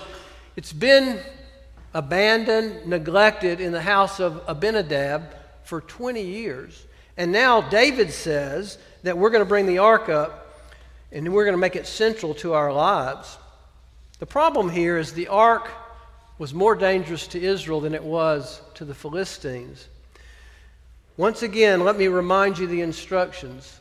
it's 0.59 0.73
been 0.73 1.17
abandoned, 1.93 2.85
neglected 2.85 3.61
in 3.61 3.71
the 3.71 3.81
house 3.81 4.19
of 4.19 4.43
Abinadab 4.45 5.33
for 5.63 5.79
20 5.79 6.21
years. 6.21 6.85
And 7.15 7.31
now 7.31 7.61
David 7.61 8.11
says 8.11 8.77
that 9.03 9.17
we're 9.17 9.29
going 9.29 9.39
to 9.39 9.47
bring 9.47 9.67
the 9.67 9.77
ark 9.77 10.09
up 10.09 10.61
and 11.13 11.33
we're 11.33 11.45
going 11.45 11.53
to 11.53 11.61
make 11.61 11.77
it 11.77 11.87
central 11.87 12.33
to 12.35 12.55
our 12.55 12.73
lives. 12.73 13.37
The 14.19 14.25
problem 14.25 14.69
here 14.69 14.97
is 14.97 15.13
the 15.13 15.29
ark 15.29 15.71
was 16.37 16.53
more 16.53 16.75
dangerous 16.75 17.25
to 17.27 17.41
Israel 17.41 17.79
than 17.79 17.95
it 17.95 18.03
was 18.03 18.61
to 18.73 18.83
the 18.83 18.93
Philistines. 18.93 19.87
Once 21.15 21.41
again, 21.41 21.85
let 21.85 21.95
me 21.95 22.09
remind 22.09 22.57
you 22.57 22.67
the 22.67 22.81
instructions. 22.81 23.79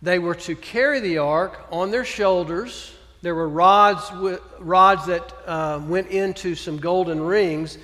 They 0.00 0.20
were 0.20 0.36
to 0.36 0.54
carry 0.54 1.00
the 1.00 1.18
ark 1.18 1.66
on 1.72 1.90
their 1.90 2.04
shoulders 2.04 2.93
there 3.24 3.34
were 3.34 3.48
rods, 3.48 4.12
rods 4.58 5.06
that 5.06 5.32
uh, 5.46 5.80
went 5.86 6.08
into 6.08 6.54
some 6.54 6.76
golden 6.76 7.22
rings. 7.22 7.78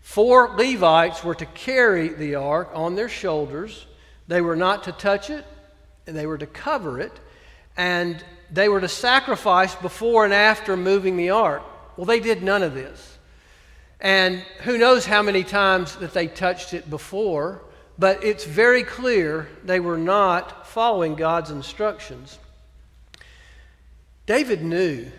Four 0.00 0.56
Levites 0.56 1.22
were 1.22 1.36
to 1.36 1.46
carry 1.46 2.08
the 2.08 2.34
ark 2.34 2.68
on 2.74 2.96
their 2.96 3.08
shoulders. 3.08 3.86
They 4.26 4.40
were 4.40 4.56
not 4.56 4.82
to 4.84 4.92
touch 4.92 5.30
it, 5.30 5.44
and 6.08 6.16
they 6.16 6.26
were 6.26 6.36
to 6.36 6.48
cover 6.48 6.98
it, 6.98 7.12
and 7.76 8.24
they 8.50 8.68
were 8.68 8.80
to 8.80 8.88
sacrifice 8.88 9.72
before 9.76 10.24
and 10.24 10.34
after 10.34 10.76
moving 10.76 11.16
the 11.16 11.30
ark. 11.30 11.62
Well, 11.96 12.06
they 12.06 12.18
did 12.18 12.42
none 12.42 12.64
of 12.64 12.74
this. 12.74 13.18
And 14.00 14.40
who 14.64 14.78
knows 14.78 15.06
how 15.06 15.22
many 15.22 15.44
times 15.44 15.94
that 15.98 16.12
they 16.12 16.26
touched 16.26 16.74
it 16.74 16.90
before, 16.90 17.62
but 18.00 18.24
it's 18.24 18.44
very 18.44 18.82
clear 18.82 19.46
they 19.64 19.78
were 19.78 19.96
not 19.96 20.66
following 20.66 21.14
God's 21.14 21.52
instructions. 21.52 22.40
David 24.26 24.62
knew 24.62 25.10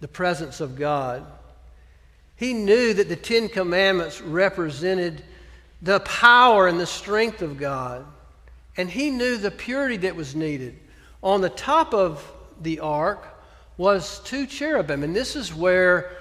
the 0.00 0.08
presence 0.08 0.60
of 0.60 0.76
God. 0.76 1.24
He 2.36 2.52
knew 2.52 2.94
that 2.94 3.08
the 3.08 3.16
Ten 3.16 3.48
Commandments 3.48 4.20
represented 4.20 5.22
the 5.82 6.00
power 6.00 6.68
and 6.68 6.78
the 6.78 6.86
strength 6.86 7.42
of 7.42 7.58
God. 7.58 8.04
And 8.76 8.90
he 8.90 9.10
knew 9.10 9.36
the 9.36 9.50
purity 9.50 9.96
that 9.98 10.14
was 10.14 10.34
needed. 10.34 10.78
On 11.22 11.40
the 11.40 11.48
top 11.48 11.94
of 11.94 12.24
the 12.60 12.80
ark 12.80 13.26
was 13.76 14.20
two 14.20 14.46
cherubim, 14.46 15.02
and 15.02 15.14
this 15.14 15.34
is 15.34 15.52
where 15.54 16.16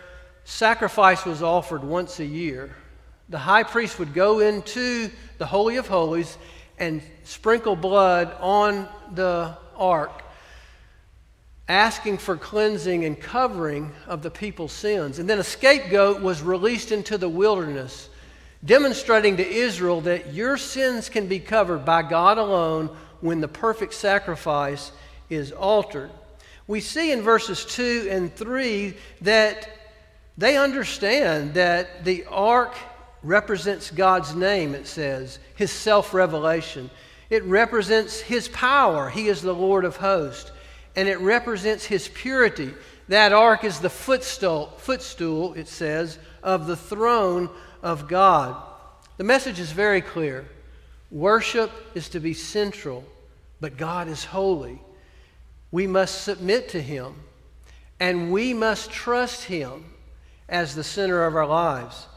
sacrifice 0.45 1.25
was 1.25 1.43
offered 1.43 1.83
once 1.83 2.19
a 2.19 2.25
year. 2.25 2.75
The 3.29 3.37
high 3.37 3.63
priest 3.63 3.99
would 3.99 4.13
go 4.13 4.39
into 4.39 5.09
the 5.37 5.45
Holy 5.45 5.77
of 5.77 5.87
Holies 5.87 6.37
and 6.77 7.01
sprinkle 7.23 7.75
blood 7.75 8.35
on 8.39 8.87
the 9.13 9.55
ark 9.75 10.24
asking 11.67 12.19
for 12.19 12.37
cleansing 12.37 13.05
and 13.05 13.19
covering 13.19 13.91
of 14.07 14.21
the 14.21 14.29
people's 14.29 14.71
sins. 14.71 15.17
And 15.19 15.29
then 15.29 15.39
a 15.39 15.43
scapegoat 15.43 16.21
was 16.21 16.41
released 16.41 16.91
into 16.91 17.17
the 17.17 17.29
wilderness, 17.29 18.09
demonstrating 18.63 19.37
to 19.37 19.47
Israel 19.47 20.01
that 20.01 20.33
your 20.33 20.57
sins 20.57 21.09
can 21.09 21.27
be 21.27 21.39
covered 21.39 21.83
by 21.83 22.03
God 22.03 22.37
alone 22.37 22.95
when 23.21 23.41
the 23.41 23.47
perfect 23.47 23.93
sacrifice 23.93 24.91
is 25.29 25.51
altered. 25.51 26.11
We 26.67 26.81
see 26.81 27.11
in 27.11 27.21
verses 27.21 27.65
2 27.65 28.07
and 28.11 28.33
3 28.33 28.95
that 29.21 29.69
they 30.37 30.57
understand 30.57 31.55
that 31.55 32.05
the 32.05 32.25
ark 32.25 32.75
represents 33.23 33.89
God's 33.89 34.35
name, 34.35 34.75
it 34.75 34.85
says, 34.85 35.39
his 35.55 35.71
self 35.71 36.13
revelation. 36.13 36.91
It 37.29 37.43
represents 37.45 38.19
his 38.19 38.47
power. 38.49 39.09
He 39.09 39.29
is 39.29 39.41
the 39.41 39.53
Lord 39.53 39.83
of 39.83 39.95
hosts 39.95 40.51
and 40.95 41.07
it 41.07 41.19
represents 41.19 41.85
his 41.85 42.07
purity. 42.07 42.73
That 43.07 43.33
ark 43.33 43.63
is 43.63 43.79
the 43.79 43.89
footstool, 43.89 44.73
footstool, 44.77 45.53
it 45.53 45.67
says, 45.67 46.17
of 46.41 46.67
the 46.67 46.77
throne 46.77 47.49
of 47.83 48.07
God. 48.07 48.55
The 49.17 49.23
message 49.23 49.59
is 49.59 49.71
very 49.71 50.01
clear. 50.01 50.47
Worship 51.11 51.71
is 51.93 52.09
to 52.09 52.19
be 52.19 52.33
central, 52.33 53.03
but 53.61 53.77
God 53.77 54.07
is 54.07 54.25
holy. 54.25 54.81
We 55.71 55.87
must 55.87 56.23
submit 56.23 56.69
to 56.69 56.81
him, 56.81 57.15
and 57.99 58.31
we 58.31 58.53
must 58.53 58.91
trust 58.91 59.45
him 59.45 59.85
as 60.49 60.75
the 60.75 60.83
center 60.83 61.25
of 61.25 61.35
our 61.35 61.47
lives. 61.47 62.07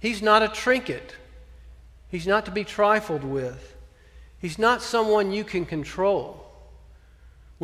He's 0.00 0.22
not 0.22 0.42
a 0.42 0.48
trinket, 0.48 1.14
he's 2.10 2.26
not 2.26 2.44
to 2.44 2.50
be 2.50 2.64
trifled 2.64 3.24
with, 3.24 3.74
he's 4.38 4.58
not 4.58 4.82
someone 4.82 5.32
you 5.32 5.44
can 5.44 5.64
control. 5.64 6.43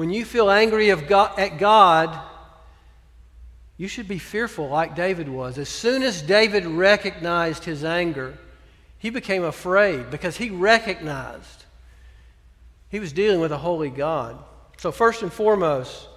When 0.00 0.08
you 0.08 0.24
feel 0.24 0.50
angry 0.50 0.88
God, 1.06 1.38
at 1.38 1.58
God, 1.58 2.18
you 3.76 3.86
should 3.86 4.08
be 4.08 4.16
fearful 4.16 4.70
like 4.70 4.96
David 4.96 5.28
was. 5.28 5.58
As 5.58 5.68
soon 5.68 6.02
as 6.02 6.22
David 6.22 6.64
recognized 6.64 7.64
his 7.64 7.84
anger, 7.84 8.38
he 8.96 9.10
became 9.10 9.44
afraid 9.44 10.10
because 10.10 10.38
he 10.38 10.48
recognized 10.48 11.66
he 12.88 12.98
was 12.98 13.12
dealing 13.12 13.40
with 13.40 13.52
a 13.52 13.58
holy 13.58 13.90
God. 13.90 14.42
So, 14.78 14.90
first 14.90 15.20
and 15.20 15.30
foremost, 15.30 16.08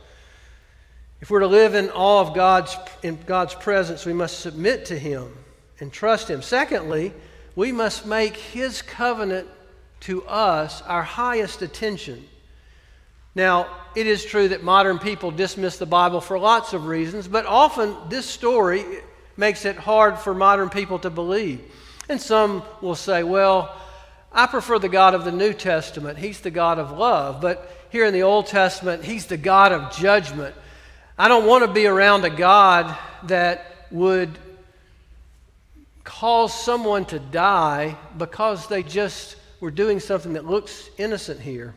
if 1.20 1.30
we're 1.30 1.42
to 1.42 1.48
live 1.48 1.75
in 1.75 1.90
awe 1.90 2.22
of 2.22 2.34
God's, 2.34 2.78
in 3.02 3.20
God's 3.25 3.54
presence, 3.54 4.06
we 4.06 4.13
must 4.13 4.40
submit 4.40 4.86
to 4.86 4.98
Him 4.98 5.30
and 5.82 5.92
trust 5.92 6.30
Him. 6.30 6.42
Secondly, 6.42 7.12
we 7.54 7.74
must 7.74 8.06
make 8.06 8.38
His 8.38 8.82
covenant 8.82 9.50
to 10.00 10.24
us 10.24 10.82
our 10.84 11.04
highest 11.04 11.62
attention. 11.62 12.30
Now, 13.36 13.68
it 13.96 14.08
is 14.08 14.24
true 14.24 14.50
that 14.50 14.63
modern 14.63 15.00
people 15.00 15.32
dismiss 15.32 15.78
the 15.78 15.86
Bible 15.86 16.22
for 16.22 16.38
lots 16.38 16.74
of 16.74 16.88
reasons, 16.88 17.28
but 17.28 17.46
often 17.46 17.96
this 18.10 18.25
story 18.25 18.86
makes 19.38 19.66
it 19.66 19.75
hard 19.75 20.18
for 20.20 20.34
modern 20.34 20.70
people 20.70 21.00
to 21.00 21.10
believe. 21.10 21.62
And 22.10 22.22
some 22.22 22.63
will 22.82 22.96
say, 22.96 23.24
well, 23.24 23.75
I 24.32 24.48
prefer 24.48 24.80
the 24.80 24.90
God 24.90 25.13
of 25.13 25.25
the 25.25 25.32
New 25.32 25.54
Testament. 25.54 26.18
He's 26.18 26.42
the 26.42 26.52
God 26.52 26.80
of 26.80 26.98
love. 26.98 27.40
But 27.40 27.72
here 27.92 28.06
in 28.06 28.13
the 28.13 28.24
Old 28.24 28.48
Testament, 28.48 29.04
He's 29.04 29.28
the 29.28 29.38
God 29.38 29.72
of 29.72 29.96
judgment. 29.96 30.56
I 31.18 31.28
don't 31.28 31.46
want 31.46 31.63
to 31.63 31.72
be 31.72 31.86
around 31.86 32.25
a 32.25 32.30
God 32.32 32.98
that 33.24 33.88
would 33.92 34.38
cause 36.04 36.54
someone 36.54 37.06
to 37.06 37.20
die 37.20 37.96
because 38.18 38.68
they 38.68 38.82
just 38.82 39.36
were 39.60 39.72
doing 39.72 40.00
something 40.00 40.34
that 40.34 40.46
looks 40.46 40.90
innocent 40.98 41.40
here. 41.40 41.75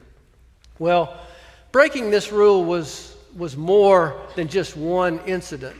Well, 0.79 1.17
Breaking 1.76 2.09
this 2.09 2.33
rule 2.33 2.64
was, 2.64 3.14
was 3.37 3.54
more 3.54 4.18
than 4.35 4.49
just 4.49 4.78
one 4.78 5.21
incident. 5.26 5.76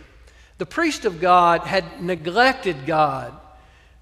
The 0.59 0.67
priest 0.67 1.07
of 1.07 1.23
God 1.23 1.63
had 1.63 2.03
neglected 2.03 2.85
God. 2.85 3.33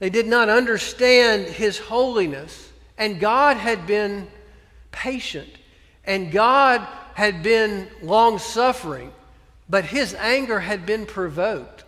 They 0.01 0.11
did 0.11 0.27
not 0.27 0.49
understand 0.49 1.47
his 1.47 1.79
holiness. 1.79 2.73
And 2.99 3.21
God 3.21 3.59
had 3.59 3.87
been 3.87 4.27
patient. 4.91 5.49
And 6.05 6.33
God 6.33 6.81
had 7.15 7.45
been 7.45 7.87
long 8.03 8.41
suffering. 8.41 9.13
But 9.71 9.85
his 9.85 10.15
anger 10.15 10.59
had 10.59 10.87
been 10.87 11.07
provoked. 11.07 11.85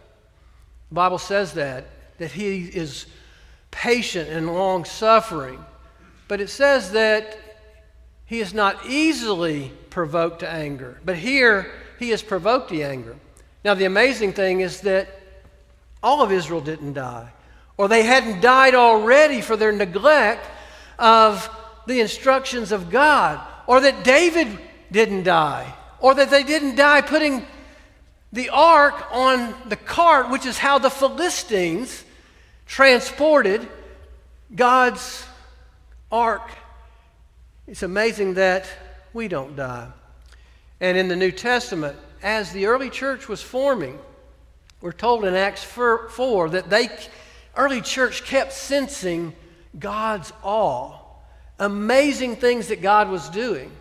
The 0.91 0.95
Bible 0.95 1.19
says 1.19 1.55
that, 1.55 1.85
that 2.19 2.31
he 2.31 2.61
is 2.61 3.07
patient 3.73 4.29
and 4.31 4.55
long 4.55 4.85
suffering. 4.85 5.59
But 6.29 6.41
it 6.41 6.49
says 6.49 6.93
that 6.93 7.37
he 8.27 8.41
is 8.41 8.53
not 8.53 8.87
easily 8.87 9.73
provoked 9.91 10.41
to 10.41 10.49
anger. 10.51 11.01
But 11.05 11.17
here, 11.17 11.73
he 11.99 12.11
is 12.11 12.23
provoked 12.23 12.69
to 12.69 12.83
anger. 12.83 13.17
Now, 13.65 13.75
the 13.75 13.85
amazing 13.87 14.33
thing 14.33 14.61
is 14.61 14.83
that 14.83 15.09
All 16.03 16.23
of 16.23 16.31
Israel 16.31 16.61
didn't 16.61 16.93
die. 16.93 17.33
Or 17.77 17.89
they 17.89 18.05
hadn't 18.05 18.41
died 18.41 18.77
already 18.77 19.41
for 19.41 19.57
their 19.57 19.73
neglect 19.73 20.47
of 20.99 21.51
the 21.87 22.01
instructions 22.01 22.73
of 22.73 22.91
God. 22.91 23.41
Or 23.67 23.81
that 23.81 24.05
David 24.05 24.57
didn't 24.93 25.25
die. 25.25 25.75
Or 25.99 26.15
that 26.15 26.31
they 26.31 26.45
didn't 26.45 26.77
die 26.77 27.01
putting 27.01 27.45
the 28.33 28.51
ark 28.51 28.95
on 29.11 29.53
the 29.69 29.77
cart, 29.77 30.31
which 30.31 30.47
is 30.47 30.59
how 30.59 30.79
the 30.79 30.91
Philistines 30.91 32.05
transported 32.67 33.69
God's 34.55 35.25
ark. 36.13 36.49
It's 37.67 37.83
amazing 37.83 38.35
that 38.35 38.69
we 39.13 39.27
don't 39.27 39.57
die. 39.57 39.89
And 40.81 40.97
in 40.97 41.09
the 41.09 41.17
New 41.17 41.33
Testament, 41.33 41.97
as 42.23 42.53
the 42.53 42.67
early 42.67 42.91
church 42.91 43.29
was 43.29 43.43
forming, 43.43 43.99
we're 44.81 44.93
told 44.93 45.25
in 45.25 45.35
Acts 45.35 45.65
4 45.65 46.51
that 46.51 46.71
they 46.71 46.89
early 47.57 47.81
church 47.81 48.25
kept 48.25 48.53
sensing 48.53 49.35
God's 49.79 50.33
awe, 50.43 50.99
amazing 51.59 52.37
things 52.37 52.69
that 52.69 52.83
God 52.83 53.11
was 53.11 53.29
doing. 53.31 53.73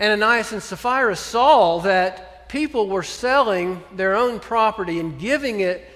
Ananias 0.00 0.52
and 0.52 0.62
Sapphira 0.62 1.14
saw 1.14 1.78
that 1.80 2.48
people 2.48 2.88
were 2.88 3.02
selling 3.02 3.82
their 3.94 4.16
own 4.16 4.40
property 4.40 4.98
and 4.98 5.18
giving 5.18 5.60
it 5.60 5.88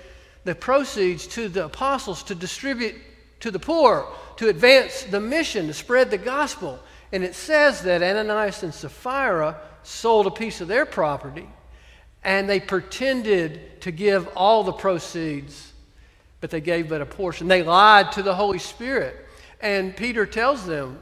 the 0.45 0.55
proceeds 0.55 1.27
to 1.27 1.49
the 1.49 1.65
apostles 1.65 2.23
to 2.25 2.35
distribute 2.35 2.95
to 3.41 3.51
the 3.51 3.59
poor, 3.59 4.09
to 4.37 4.49
advance 4.49 5.05
the 5.05 5.21
mission, 5.21 5.67
to 5.67 5.75
spread 5.75 6.11
the 6.11 6.19
gospel. 6.19 6.79
And 7.13 7.23
it 7.23 7.35
says 7.35 7.83
that 7.83 8.03
Ananias 8.03 8.63
and 8.63 8.75
Sapphira 8.75 9.61
sold 9.83 10.27
a 10.27 10.31
piece 10.31 10.61
of 10.61 10.69
their 10.69 10.85
property 10.85 11.49
and 12.27 12.51
they 12.51 12.59
pretended 12.59 13.81
to 13.83 13.93
give 13.93 14.29
all 14.35 14.65
the 14.65 14.73
proceeds, 14.73 15.73
but 16.41 16.51
they 16.51 16.61
gave 16.61 16.89
but 16.89 17.01
a 17.01 17.07
portion. 17.07 17.47
They 17.47 17.63
lied 17.63 18.11
to 18.13 18.23
the 18.23 18.35
Holy 18.35 18.59
Spirit. 18.59 19.25
And 19.61 19.97
Peter 19.97 20.27
tells 20.27 20.67
them, 20.67 20.99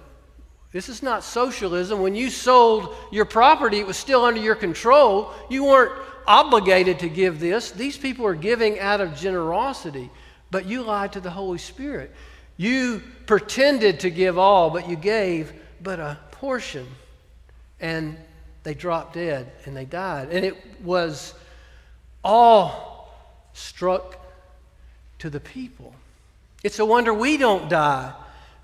This 0.71 0.91
is 0.91 1.03
not 1.03 1.25
socialism. 1.25 2.03
When 2.03 2.15
you 2.15 2.29
sold 2.29 2.95
your 3.11 3.25
property, 3.25 3.79
it 3.79 3.87
was 3.87 3.97
still 3.97 4.23
under 4.23 4.39
your 4.39 4.55
control. 4.55 5.33
You 5.49 5.65
weren't 5.65 5.99
obligated 6.27 6.99
to 6.99 7.09
give 7.09 7.41
this. 7.41 7.71
These 7.71 7.97
people 7.97 8.27
are 8.27 8.35
giving 8.35 8.79
out 8.79 9.01
of 9.01 9.17
generosity, 9.17 10.11
but 10.55 10.67
you 10.67 10.83
lied 10.83 11.15
to 11.15 11.21
the 11.21 11.31
Holy 11.31 11.59
Spirit. 11.59 12.13
You 12.57 13.03
pretended 13.27 13.99
to 14.01 14.09
give 14.09 14.39
all, 14.39 14.71
but 14.71 14.89
you 14.89 14.95
gave 14.95 15.53
but 15.83 15.99
a 15.99 16.17
portion. 16.31 16.87
And 17.81 18.17
they 18.63 18.73
dropped 18.73 19.15
dead 19.15 19.51
and 19.65 19.77
they 19.77 19.85
died. 19.85 20.29
And 20.31 20.45
it 20.45 20.57
was 20.81 21.35
all 22.23 23.13
struck 23.53 24.17
to 25.19 25.29
the 25.29 25.41
people. 25.41 25.93
It's 26.63 26.79
a 26.79 26.85
wonder 26.85 27.13
we 27.13 27.37
don't 27.37 27.69
die 27.69 28.13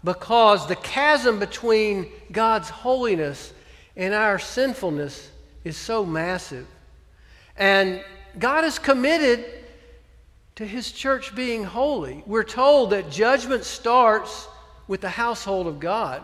because 0.04 0.68
the 0.68 0.76
chasm 0.76 1.40
between 1.40 2.06
God's 2.30 2.70
holiness 2.70 3.52
and 3.96 4.14
our 4.14 4.38
sinfulness 4.38 5.28
is 5.64 5.76
so 5.76 6.06
massive. 6.06 6.68
And 7.56 8.00
God 8.38 8.64
is 8.64 8.78
committed 8.78 9.44
to 10.56 10.66
his 10.66 10.92
church 10.92 11.34
being 11.34 11.64
holy. 11.64 12.22
We're 12.26 12.44
told 12.44 12.90
that 12.90 13.10
judgment 13.10 13.64
starts 13.64 14.48
with 14.88 15.00
the 15.00 15.08
household 15.08 15.66
of 15.66 15.80
God. 15.80 16.22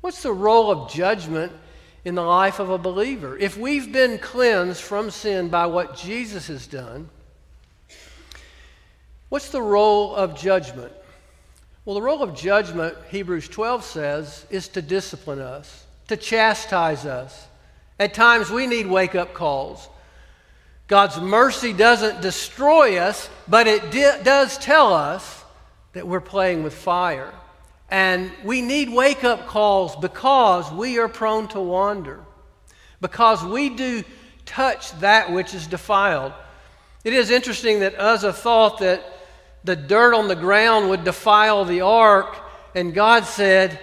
What's 0.00 0.22
the 0.22 0.32
role 0.32 0.70
of 0.70 0.90
judgment 0.90 1.52
in 2.04 2.14
the 2.14 2.22
life 2.22 2.58
of 2.58 2.70
a 2.70 2.78
believer? 2.78 3.38
If 3.38 3.56
we've 3.56 3.92
been 3.92 4.18
cleansed 4.18 4.82
from 4.82 5.10
sin 5.10 5.48
by 5.48 5.66
what 5.66 5.96
Jesus 5.96 6.48
has 6.48 6.66
done, 6.66 7.08
what's 9.28 9.50
the 9.50 9.62
role 9.62 10.14
of 10.14 10.36
judgment? 10.36 10.92
Well, 11.84 11.94
the 11.94 12.02
role 12.02 12.22
of 12.22 12.36
judgment, 12.36 12.96
Hebrews 13.10 13.48
12 13.48 13.84
says, 13.84 14.46
is 14.50 14.68
to 14.68 14.82
discipline 14.82 15.40
us, 15.40 15.86
to 16.08 16.16
chastise 16.16 17.06
us. 17.06 17.46
At 17.98 18.14
times 18.14 18.50
we 18.50 18.66
need 18.66 18.86
wake 18.86 19.14
up 19.14 19.34
calls. 19.34 19.88
God's 20.88 21.20
mercy 21.20 21.72
doesn't 21.72 22.20
destroy 22.20 22.98
us, 22.98 23.28
but 23.48 23.66
it 23.66 23.90
di- 23.90 24.22
does 24.22 24.58
tell 24.58 24.92
us 24.92 25.44
that 25.92 26.06
we're 26.06 26.20
playing 26.20 26.62
with 26.62 26.74
fire. 26.74 27.32
And 27.90 28.32
we 28.44 28.62
need 28.62 28.90
wake 28.90 29.24
up 29.24 29.46
calls 29.46 29.96
because 29.96 30.70
we 30.72 30.98
are 30.98 31.08
prone 31.08 31.48
to 31.48 31.60
wander, 31.60 32.20
because 33.00 33.44
we 33.44 33.68
do 33.68 34.02
touch 34.46 34.98
that 35.00 35.30
which 35.30 35.54
is 35.54 35.66
defiled. 35.66 36.32
It 37.04 37.12
is 37.12 37.30
interesting 37.30 37.80
that 37.80 37.98
Uzzah 37.98 38.32
thought 38.32 38.78
that 38.78 39.04
the 39.64 39.76
dirt 39.76 40.14
on 40.14 40.28
the 40.28 40.36
ground 40.36 40.90
would 40.90 41.04
defile 41.04 41.64
the 41.64 41.82
ark, 41.82 42.36
and 42.74 42.94
God 42.94 43.24
said, 43.24 43.78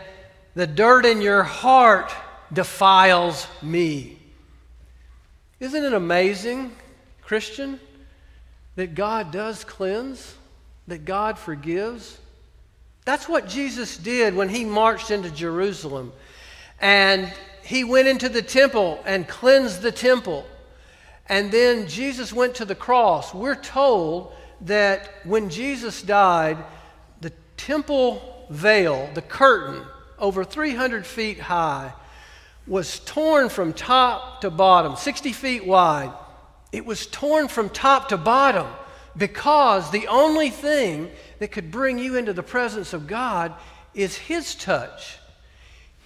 The 0.55 0.67
dirt 0.67 1.05
in 1.05 1.21
your 1.21 1.43
heart 1.43 2.12
defiles 2.51 3.47
me. 3.62 4.17
Isn't 5.59 5.83
it 5.83 5.93
amazing, 5.93 6.71
Christian, 7.29 7.79
that 8.75 8.95
God 8.95 9.29
does 9.29 9.63
cleanse, 9.63 10.33
that 10.87 11.05
God 11.05 11.37
forgives? 11.37 12.17
That's 13.05 13.29
what 13.29 13.47
Jesus 13.47 13.97
did 13.97 14.35
when 14.35 14.49
he 14.49 14.65
marched 14.65 15.11
into 15.11 15.29
Jerusalem. 15.29 16.11
And 16.81 17.31
he 17.61 17.83
went 17.83 18.07
into 18.07 18.29
the 18.29 18.41
temple 18.41 18.99
and 19.05 19.27
cleansed 19.27 19.83
the 19.83 19.91
temple. 19.91 20.43
And 21.27 21.51
then 21.51 21.87
Jesus 21.87 22.33
went 22.33 22.55
to 22.55 22.65
the 22.65 22.73
cross. 22.73 23.31
We're 23.31 23.53
told 23.53 24.33
that 24.61 25.07
when 25.23 25.51
Jesus 25.51 26.01
died, 26.01 26.57
the 27.21 27.31
temple 27.57 28.47
veil, 28.49 29.07
the 29.13 29.21
curtain, 29.21 29.83
over 30.17 30.43
300 30.43 31.05
feet 31.05 31.39
high, 31.39 31.93
was 32.65 33.01
torn 33.01 33.49
from 33.49 33.71
top 33.71 34.41
to 34.41 34.49
bottom, 34.49 34.95
60 34.95 35.31
feet 35.31 35.67
wide. 35.67 36.11
It 36.71 36.86
was 36.86 37.08
torn 37.08 37.47
from 37.47 37.69
top 37.69 38.10
to 38.10 38.17
bottom 38.17 38.67
because 39.17 39.91
the 39.91 40.08
only 40.08 40.49
thing 40.49 41.10
that 41.39 41.51
could 41.51 41.71
bring 41.71 41.97
you 41.97 42.15
into 42.15 42.34
the 42.34 42.43
presence 42.43 42.93
of 42.93 43.08
God 43.08 43.53
is 43.93 44.15
His 44.15 44.55
touch. 44.55 45.17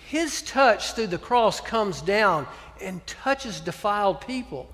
His 0.07 0.41
touch 0.41 0.93
through 0.93 1.07
the 1.07 1.17
cross 1.17 1.59
comes 1.59 2.01
down 2.01 2.47
and 2.81 3.05
touches 3.05 3.59
defiled 3.59 4.21
people, 4.21 4.73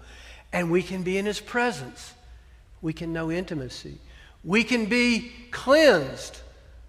and 0.53 0.71
we 0.71 0.83
can 0.83 1.03
be 1.03 1.17
in 1.17 1.25
His 1.25 1.39
presence. 1.39 2.13
We 2.81 2.93
can 2.93 3.13
know 3.13 3.31
intimacy. 3.31 3.97
We 4.43 4.63
can 4.63 4.85
be 4.85 5.31
cleansed. 5.51 6.39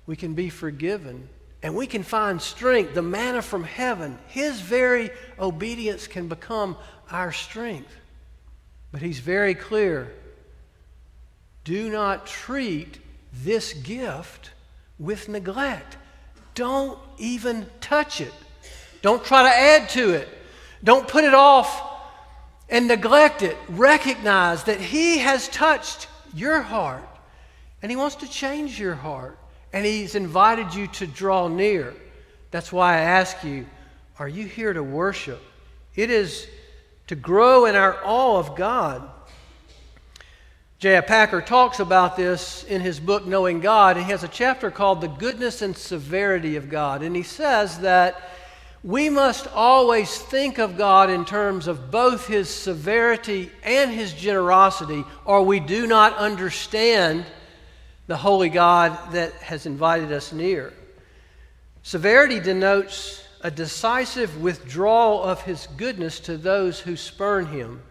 We 0.07 0.17
can 0.17 0.35
be 0.35 0.51
forgiven. 0.51 1.29
And 1.63 1.75
we 1.75 1.87
can 1.87 2.03
find 2.03 2.41
strength, 2.41 2.95
the 2.95 3.03
manna 3.03 3.43
from 3.43 3.65
heaven. 3.65 4.19
His 4.29 4.61
very 4.61 5.11
obedience 5.39 6.07
can 6.07 6.29
become 6.29 6.77
our 7.11 7.33
strength. 7.33 7.95
But 8.93 9.03
He's 9.03 9.21
very 9.21 9.55
clear 9.55 10.13
do 11.65 11.91
not 11.91 12.27
treat 12.27 12.99
this 13.33 13.75
gift 13.75 14.51
with 14.99 15.29
neglect. 15.29 15.97
Don't 16.55 16.99
even 17.19 17.67
touch 17.81 18.21
it. 18.21 18.33
Don't 19.03 19.25
try 19.25 19.43
to 19.43 19.49
add 19.49 19.89
to 19.91 20.11
it. 20.11 20.29
Don't 20.83 21.07
put 21.07 21.25
it 21.25 21.35
off 21.35 21.81
and 22.69 22.89
neglect 22.89 23.43
it. 23.43 23.57
Recognize 23.69 24.65
that 24.65 24.81
He 24.81 25.19
has 25.19 25.49
touched 25.49 26.09
your 26.35 26.61
heart 26.61 27.05
and 27.83 27.91
He 27.91 27.97
wants 27.97 28.17
to 28.17 28.29
change 28.29 28.81
your 28.81 28.95
heart 28.95 29.39
and 29.73 29.85
He's 29.85 30.15
invited 30.15 30.75
you 30.75 30.87
to 30.89 31.07
draw 31.07 31.49
near. 31.49 31.95
That's 32.51 32.73
why 32.73 32.95
I 32.95 33.01
ask 33.01 33.45
you 33.45 33.67
are 34.19 34.29
you 34.29 34.47
here 34.47 34.73
to 34.73 34.83
worship? 34.83 35.41
It 35.95 36.11
is 36.11 36.47
to 37.11 37.17
grow 37.17 37.65
in 37.67 37.75
our 37.75 37.99
awe 38.05 38.39
of 38.39 38.55
God. 38.55 39.03
J.I. 40.79 41.01
Packer 41.01 41.41
talks 41.41 41.81
about 41.81 42.17
this 42.17 42.63
in 42.63 42.81
his 42.81 43.01
book, 43.01 43.27
Knowing 43.27 43.59
God. 43.59 43.97
He 43.97 44.05
has 44.05 44.23
a 44.23 44.29
chapter 44.29 44.71
called 44.71 45.01
The 45.01 45.09
Goodness 45.09 45.61
and 45.61 45.77
Severity 45.77 46.55
of 46.55 46.71
God. 46.71 47.03
And 47.03 47.17
he 47.17 47.25
says 47.25 47.81
that 47.81 48.31
we 48.85 49.11
must 49.11 49.49
always 49.49 50.19
think 50.19 50.59
of 50.59 50.79
God 50.79 51.11
in 51.11 51.25
terms 51.25 51.67
of 51.67 51.91
both 51.91 52.29
his 52.29 52.49
severity 52.49 53.51
and 53.65 53.91
his 53.91 54.13
generosity, 54.13 55.03
or 55.25 55.43
we 55.43 55.59
do 55.59 55.89
not 55.89 56.17
understand 56.17 57.27
the 58.07 58.17
holy 58.17 58.51
God 58.51 58.97
that 59.15 59.33
has 59.43 59.67
invited 59.67 60.13
us 60.13 60.33
near. 60.33 60.73
Severity 61.83 62.39
denotes 62.39 63.20
a 63.43 63.51
decisive 63.51 64.41
withdrawal 64.41 65.23
of 65.23 65.43
his 65.43 65.67
goodness 65.77 66.21
to 66.21 66.37
those 66.37 66.81
who 66.81 66.97
spurn 66.97 67.47
him. 67.47 67.83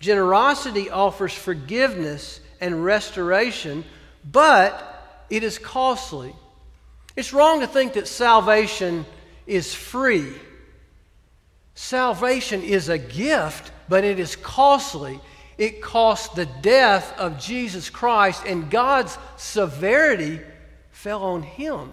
Generosity 0.00 0.90
offers 0.90 1.32
forgiveness 1.32 2.40
and 2.60 2.84
restoration, 2.84 3.84
but 4.30 5.24
it 5.30 5.42
is 5.42 5.58
costly. 5.58 6.34
It's 7.16 7.32
wrong 7.32 7.60
to 7.60 7.66
think 7.66 7.94
that 7.94 8.08
salvation 8.08 9.04
is 9.46 9.74
free. 9.74 10.32
Salvation 11.74 12.62
is 12.62 12.88
a 12.88 12.98
gift, 12.98 13.72
but 13.88 14.04
it 14.04 14.18
is 14.18 14.36
costly. 14.36 15.20
It 15.56 15.82
cost 15.82 16.34
the 16.34 16.46
death 16.46 17.16
of 17.18 17.40
Jesus 17.40 17.90
Christ, 17.90 18.44
and 18.46 18.70
God's 18.70 19.18
severity 19.36 20.40
fell 20.90 21.22
on 21.22 21.42
him. 21.42 21.92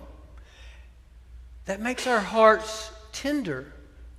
That 1.65 1.81
makes 1.81 2.05
our 2.05 2.19
hearts 2.19 2.91
tender. 3.15 3.71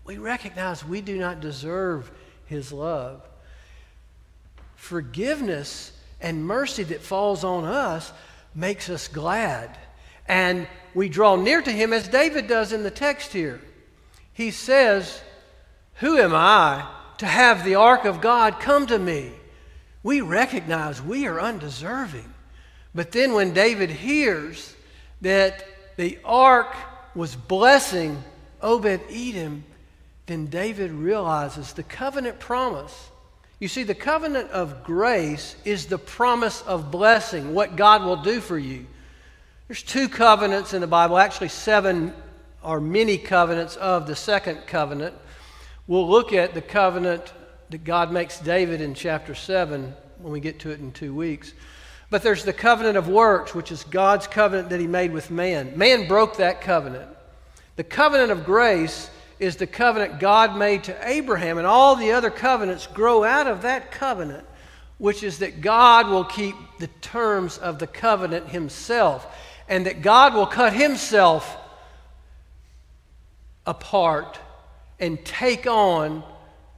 We 0.05 0.19
recognize 0.19 0.85
we 0.85 1.01
do 1.01 1.19
not 1.19 1.41
deserve 1.41 2.11
his 2.47 2.73
love. 2.73 3.23
Forgiveness 4.75 5.93
and 6.21 6.47
mercy 6.47 6.83
that 6.85 7.03
falls 7.03 7.45
on 7.45 7.65
us 7.65 8.13
makes 8.55 8.89
us 8.89 9.09
glad. 9.09 9.77
And 10.27 10.67
we 10.95 11.09
draw 11.09 11.37
near 11.37 11.61
to 11.61 11.71
him 11.71 11.93
as 11.93 12.09
David 12.09 12.47
does 12.47 12.73
in 12.73 12.83
the 12.83 12.91
text 12.91 13.33
here. 13.33 13.61
He 14.33 14.51
says, 14.51 15.21
Who 15.97 16.19
am 16.19 16.35
I 16.35 16.89
to 17.19 17.27
have 17.27 17.65
the 17.65 17.75
ark 17.75 18.05
of 18.05 18.21
God 18.21 18.61
come 18.61 18.87
to 18.87 18.99
me? 18.99 19.33
We 20.03 20.21
recognize 20.21 21.03
we 21.03 21.27
are 21.27 21.41
undeserving. 21.41 22.33
But 22.95 23.13
then 23.13 23.35
when 23.35 23.53
David 23.53 23.91
hears 23.91 24.75
that 25.21 25.67
the 25.97 26.19
ark 26.25 26.75
was 27.15 27.35
blessing 27.35 28.23
Obed 28.67 29.01
Edom, 29.09 29.63
then 30.27 30.47
David 30.47 30.91
realizes 30.91 31.73
the 31.73 31.85
covenant 31.85 32.41
promise. 32.41 33.11
You 33.61 33.69
see, 33.69 33.85
the 33.85 33.95
covenant 33.95 34.51
of 34.51 34.83
grace 34.83 35.55
is 35.65 35.87
the 35.87 35.99
promise 35.99 36.63
of 36.63 36.91
blessing, 36.91 37.55
what 37.55 37.77
God 37.77 38.05
will 38.05 38.17
do 38.17 38.41
for 38.41 38.59
you. 38.59 38.87
There's 39.69 39.85
two 39.85 40.09
covenants 40.09 40.75
in 40.75 40.81
the 40.81 40.89
Bible, 40.89 41.17
actually, 41.17 41.49
seven 41.49 42.13
or 42.61 42.81
many 42.81 43.19
covenants 43.19 43.77
of 43.77 44.09
the 44.09 44.17
second 44.17 44.67
covenant. 44.67 45.15
We'll 45.87 46.09
look 46.09 46.33
at 46.33 46.53
the 46.53 46.61
covenant 46.61 47.33
that 47.71 47.85
God 47.85 48.11
makes 48.11 48.41
David 48.41 48.81
in 48.81 48.95
chapter 48.95 49.37
7 49.37 49.95
when 50.19 50.33
we 50.33 50.41
get 50.41 50.59
to 50.61 50.71
it 50.71 50.81
in 50.81 50.91
two 50.91 51.15
weeks. 51.15 51.53
But 52.11 52.25
there's 52.25 52.45
the 52.45 52.53
covenant 52.53 52.97
of 52.97 53.07
works, 53.07 53.55
which 53.55 53.71
is 53.71 53.85
God's 53.85 54.27
covenant 54.27 54.71
that 54.71 54.81
He 54.81 54.89
made 54.89 55.13
with 55.13 55.31
man. 55.31 55.79
Man 55.79 56.09
broke 56.09 56.39
that 56.39 56.61
covenant. 56.61 57.11
The 57.77 57.85
covenant 57.85 58.33
of 58.33 58.45
grace 58.45 59.11
is 59.39 59.57
the 59.57 59.67
covenant 59.67 60.19
God 60.19 60.57
made 60.57 60.85
to 60.85 61.09
Abraham, 61.09 61.59
and 61.59 61.67
all 61.67 61.95
the 61.95 62.13
other 62.13 62.31
covenants 62.31 62.87
grow 62.87 63.23
out 63.23 63.47
of 63.47 63.63
that 63.63 63.93
covenant, 63.93 64.47
which 64.99 65.23
is 65.23 65.39
that 65.39 65.61
God 65.61 66.09
will 66.09 66.25
keep 66.25 66.55
the 66.79 66.87
terms 67.03 67.59
of 67.59 67.79
the 67.79 67.87
covenant 67.87 68.49
Himself, 68.49 69.27
and 69.69 69.85
that 69.85 70.01
God 70.01 70.35
will 70.35 70.47
cut 70.47 70.73
Himself 70.73 71.57
apart 73.67 74.39
and 74.99 75.23
take 75.25 75.67
on 75.67 76.23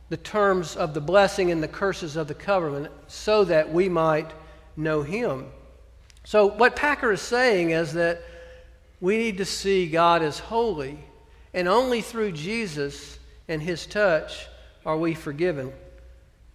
the 0.09 0.17
terms 0.17 0.75
of 0.75 0.95
the 0.95 1.01
blessing 1.01 1.53
and 1.53 1.63
the 1.63 1.69
curses 1.69 2.17
of 2.17 2.27
the 2.27 2.35
covenant 2.35 2.93
so 3.07 3.45
that 3.45 3.73
we 3.73 3.89
might 3.89 4.33
know 4.77 5.03
Him. 5.03 5.47
So, 6.25 6.47
what 6.47 6.75
Packer 6.75 7.13
is 7.13 7.21
saying 7.21 7.71
is 7.71 7.93
that 7.93 8.21
we 9.01 9.17
need 9.17 9.39
to 9.39 9.45
see 9.45 9.87
God 9.89 10.23
as 10.23 10.39
holy, 10.39 10.99
and 11.55 11.69
only 11.69 12.03
through 12.03 12.33
Jesus 12.33 13.19
and 13.47 13.63
His 13.63 13.87
touch 13.87 14.47
are 14.85 14.97
we 14.97 15.15
forgiven. 15.15 15.73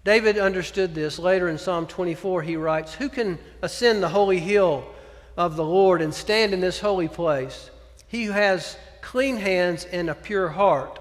David 0.03 0.37
understood 0.37 0.93
this. 0.93 1.17
Later 1.17 1.47
in 1.47 1.57
Psalm 1.57 1.87
24, 1.87 2.41
he 2.41 2.57
writes, 2.57 2.93
Who 2.93 3.07
can 3.07 3.39
ascend 3.61 4.03
the 4.03 4.09
holy 4.09 4.39
hill 4.39 4.85
of 5.37 5.55
the 5.55 5.63
Lord 5.63 6.01
and 6.01 6.13
stand 6.13 6.53
in 6.53 6.59
this 6.59 6.79
holy 6.79 7.07
place? 7.07 7.69
He 8.07 8.25
who 8.25 8.33
has 8.33 8.77
clean 9.01 9.37
hands 9.37 9.85
and 9.85 10.09
a 10.09 10.15
pure 10.15 10.49
heart, 10.49 10.99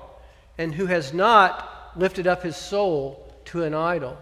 and 0.57 0.75
who 0.75 0.87
has 0.87 1.13
not 1.13 1.93
lifted 1.97 2.27
up 2.27 2.43
his 2.43 2.57
soul 2.57 3.35
to 3.47 3.65
an 3.65 3.75
idol. 3.75 4.17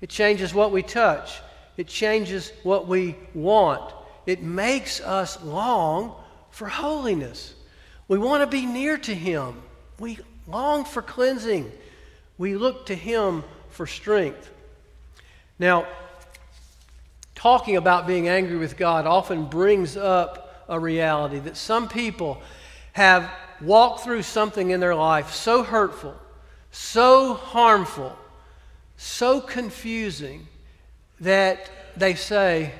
It 0.00 0.10
changes 0.10 0.52
what 0.52 0.72
we 0.72 0.82
touch, 0.82 1.40
it 1.76 1.86
changes 1.86 2.52
what 2.62 2.88
we 2.88 3.16
want. 3.34 3.92
It 4.26 4.42
makes 4.42 5.00
us 5.00 5.40
long 5.42 6.16
for 6.56 6.68
holiness. 6.68 7.54
We 8.08 8.16
want 8.16 8.40
to 8.40 8.46
be 8.46 8.64
near 8.64 8.96
to 8.96 9.14
Him. 9.14 9.60
We 9.98 10.18
long 10.46 10.86
for 10.86 11.02
cleansing. 11.02 11.70
We 12.38 12.56
look 12.56 12.86
to 12.86 12.94
Him 12.94 13.44
for 13.68 13.86
strength. 13.86 14.50
Now, 15.58 15.86
talking 17.34 17.76
about 17.76 18.06
being 18.06 18.26
angry 18.26 18.56
with 18.56 18.78
God 18.78 19.04
often 19.04 19.44
brings 19.44 19.98
up 19.98 20.64
a 20.66 20.80
reality 20.80 21.40
that 21.40 21.58
some 21.58 21.90
people 21.90 22.40
have 22.94 23.30
walked 23.60 24.00
through 24.00 24.22
something 24.22 24.70
in 24.70 24.80
their 24.80 24.94
life 24.94 25.34
so 25.34 25.62
hurtful, 25.62 26.16
so 26.70 27.34
harmful, 27.34 28.16
so 28.96 29.42
confusing 29.42 30.48
that 31.20 31.68
they 31.98 32.14
say, 32.14 32.72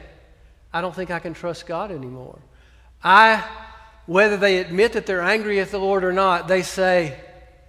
I 0.72 0.80
don't 0.80 0.94
think 0.94 1.10
I 1.10 1.18
can 1.18 1.34
trust 1.34 1.66
God 1.66 1.90
anymore. 1.90 2.38
I 3.04 3.44
whether 4.06 4.36
they 4.36 4.58
admit 4.58 4.92
that 4.92 5.04
they're 5.04 5.22
angry 5.22 5.60
at 5.60 5.70
the 5.70 5.78
Lord 5.78 6.04
or 6.04 6.12
not, 6.12 6.48
they 6.48 6.62
say, 6.62 7.18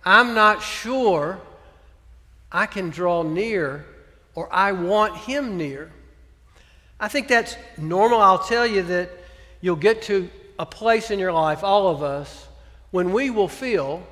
I'm 0.05 0.33
not 0.33 0.61
sure 0.61 1.41
I 2.51 2.65
can 2.67 2.91
draw 2.91 3.23
near 3.23 3.85
or 4.35 4.47
I 4.53 4.71
want 4.71 5.17
Him 5.17 5.57
near. 5.57 5.91
I 6.99 7.07
think 7.07 7.27
that's 7.27 7.55
normal. 7.77 8.21
I'll 8.21 8.43
tell 8.43 8.65
you 8.65 8.83
that 8.83 9.09
you'll 9.61 9.75
get 9.75 10.03
to 10.03 10.29
a 10.59 10.65
place 10.65 11.11
in 11.11 11.19
your 11.19 11.33
life, 11.33 11.63
all 11.63 11.87
of 11.87 12.03
us, 12.03 12.47
when 12.91 13.11
we 13.11 13.29
will 13.29 13.47
feel 13.47 14.05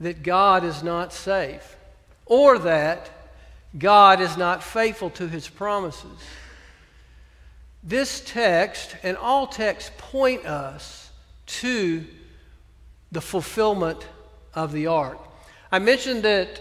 that 0.00 0.22
God 0.22 0.64
is 0.64 0.82
not 0.82 1.12
safe 1.12 1.76
or 2.26 2.58
that 2.60 3.10
God 3.78 4.20
is 4.20 4.36
not 4.36 4.62
faithful 4.62 5.10
to 5.10 5.28
His 5.28 5.48
promises. 5.48 6.18
This 7.82 8.22
text 8.24 8.96
and 9.02 9.16
all 9.16 9.46
texts 9.46 9.90
point 9.98 10.44
us 10.46 11.07
to 11.48 12.04
the 13.10 13.20
fulfillment 13.20 14.06
of 14.54 14.72
the 14.72 14.86
ark. 14.86 15.18
I 15.72 15.78
mentioned 15.78 16.22
that 16.22 16.60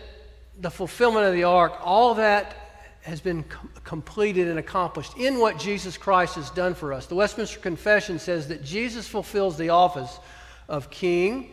the 0.59 0.71
fulfillment 0.71 1.25
of 1.25 1.33
the 1.33 1.43
ark, 1.43 1.73
all 1.81 2.15
that 2.15 2.55
has 3.01 3.21
been 3.21 3.43
com- 3.43 3.69
completed 3.83 4.47
and 4.47 4.59
accomplished 4.59 5.15
in 5.17 5.39
what 5.39 5.57
Jesus 5.57 5.97
Christ 5.97 6.35
has 6.35 6.49
done 6.49 6.73
for 6.73 6.91
us. 6.91 7.05
The 7.05 7.15
Westminster 7.15 7.59
Confession 7.59 8.19
says 8.19 8.47
that 8.49 8.63
Jesus 8.63 9.07
fulfills 9.07 9.57
the 9.57 9.69
office 9.69 10.19
of 10.67 10.89
king 10.89 11.51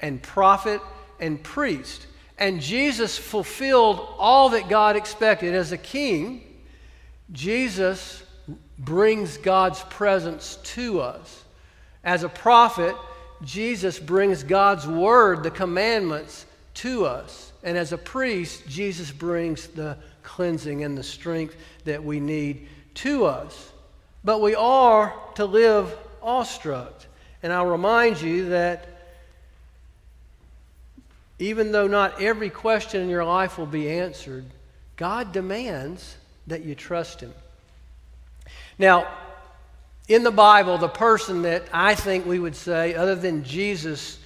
and 0.00 0.22
prophet 0.22 0.80
and 1.20 1.42
priest. 1.42 2.06
And 2.38 2.60
Jesus 2.60 3.16
fulfilled 3.16 4.06
all 4.18 4.50
that 4.50 4.68
God 4.68 4.96
expected. 4.96 5.54
As 5.54 5.72
a 5.72 5.78
king, 5.78 6.42
Jesus 7.32 8.22
brings 8.78 9.38
God's 9.38 9.82
presence 9.84 10.56
to 10.62 11.00
us. 11.00 11.44
As 12.06 12.22
a 12.22 12.28
prophet, 12.28 12.94
Jesus 13.42 13.98
brings 13.98 14.44
God's 14.44 14.86
word, 14.86 15.42
the 15.42 15.50
commandments, 15.50 16.46
to 16.74 17.04
us. 17.04 17.52
And 17.64 17.76
as 17.76 17.92
a 17.92 17.98
priest, 17.98 18.66
Jesus 18.68 19.10
brings 19.10 19.66
the 19.66 19.98
cleansing 20.22 20.84
and 20.84 20.96
the 20.96 21.02
strength 21.02 21.56
that 21.84 22.04
we 22.04 22.20
need 22.20 22.68
to 22.94 23.26
us. 23.26 23.72
But 24.22 24.40
we 24.40 24.54
are 24.54 25.14
to 25.34 25.44
live 25.44 25.92
awestruck. 26.22 26.94
And 27.42 27.52
I'll 27.52 27.66
remind 27.66 28.20
you 28.20 28.50
that 28.50 28.88
even 31.40 31.72
though 31.72 31.88
not 31.88 32.22
every 32.22 32.50
question 32.50 33.02
in 33.02 33.08
your 33.08 33.24
life 33.24 33.58
will 33.58 33.66
be 33.66 33.90
answered, 33.90 34.44
God 34.96 35.32
demands 35.32 36.16
that 36.46 36.64
you 36.64 36.76
trust 36.76 37.20
Him. 37.20 37.34
Now, 38.78 39.08
in 40.08 40.22
the 40.22 40.30
Bible, 40.30 40.78
the 40.78 40.88
person 40.88 41.42
that 41.42 41.64
I 41.72 41.94
think 41.94 42.26
we 42.26 42.38
would 42.38 42.54
say, 42.54 42.94
other 42.94 43.16
than 43.16 43.42
Jesus, 43.42 44.18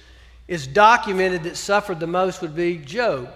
is 0.47 0.67
documented 0.67 1.43
that 1.43 1.57
suffered 1.57 1.99
the 1.99 2.07
most 2.07 2.41
would 2.41 2.55
be 2.55 2.77
Job. 2.77 3.33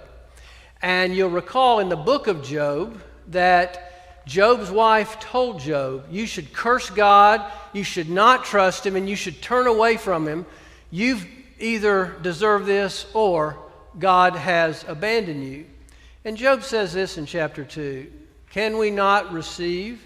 And 0.82 1.16
you'll 1.16 1.30
recall 1.30 1.80
in 1.80 1.90
the 1.90 1.96
book 1.96 2.28
of 2.28 2.44
Job 2.44 3.02
that 3.30 4.26
Job's 4.28 4.70
wife 4.70 5.20
told 5.20 5.60
Job, 5.60 6.06
You 6.12 6.28
should 6.28 6.54
curse 6.54 6.90
God, 6.90 7.52
you 7.74 7.84
should 7.84 8.10
not 8.10 8.46
trust 8.46 8.86
him, 8.86 8.96
and 8.96 9.10
you 9.10 9.16
should 9.16 9.42
turn 9.42 9.66
away 9.66 9.98
from 9.98 10.28
him. 10.28 10.46
You've 10.92 11.26
either 11.60 12.16
deserved 12.22 12.66
this 12.66 13.08
or 13.14 13.58
God 13.98 14.36
has 14.36 14.86
abandoned 14.88 15.44
you. 15.44 15.66
And 16.24 16.38
Job 16.38 16.64
says 16.64 16.94
this 16.94 17.18
in 17.18 17.26
chapter 17.26 17.64
2 17.64 18.12
Can 18.50 18.78
we 18.78 18.92
not 18.92 19.32
receive 19.32 20.04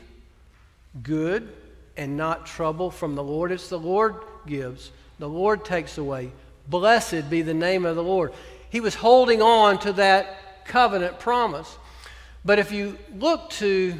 good 1.01 1.51
and 1.99 2.15
not 2.15 2.45
trouble 2.45 2.89
from 2.89 3.13
the 3.15 3.23
Lord. 3.23 3.51
It's 3.51 3.67
the 3.67 3.77
Lord 3.77 4.15
gives, 4.47 4.89
the 5.19 5.27
Lord 5.27 5.65
takes 5.65 5.97
away. 5.97 6.31
Blessed 6.65 7.29
be 7.29 7.41
the 7.41 7.53
name 7.53 7.85
of 7.85 7.97
the 7.97 8.03
Lord. 8.03 8.31
He 8.69 8.79
was 8.79 8.95
holding 8.95 9.41
on 9.41 9.79
to 9.79 9.91
that 9.93 10.65
covenant 10.65 11.19
promise. 11.19 11.77
But 12.45 12.57
if 12.57 12.71
you 12.71 12.97
look 13.17 13.49
to 13.51 13.99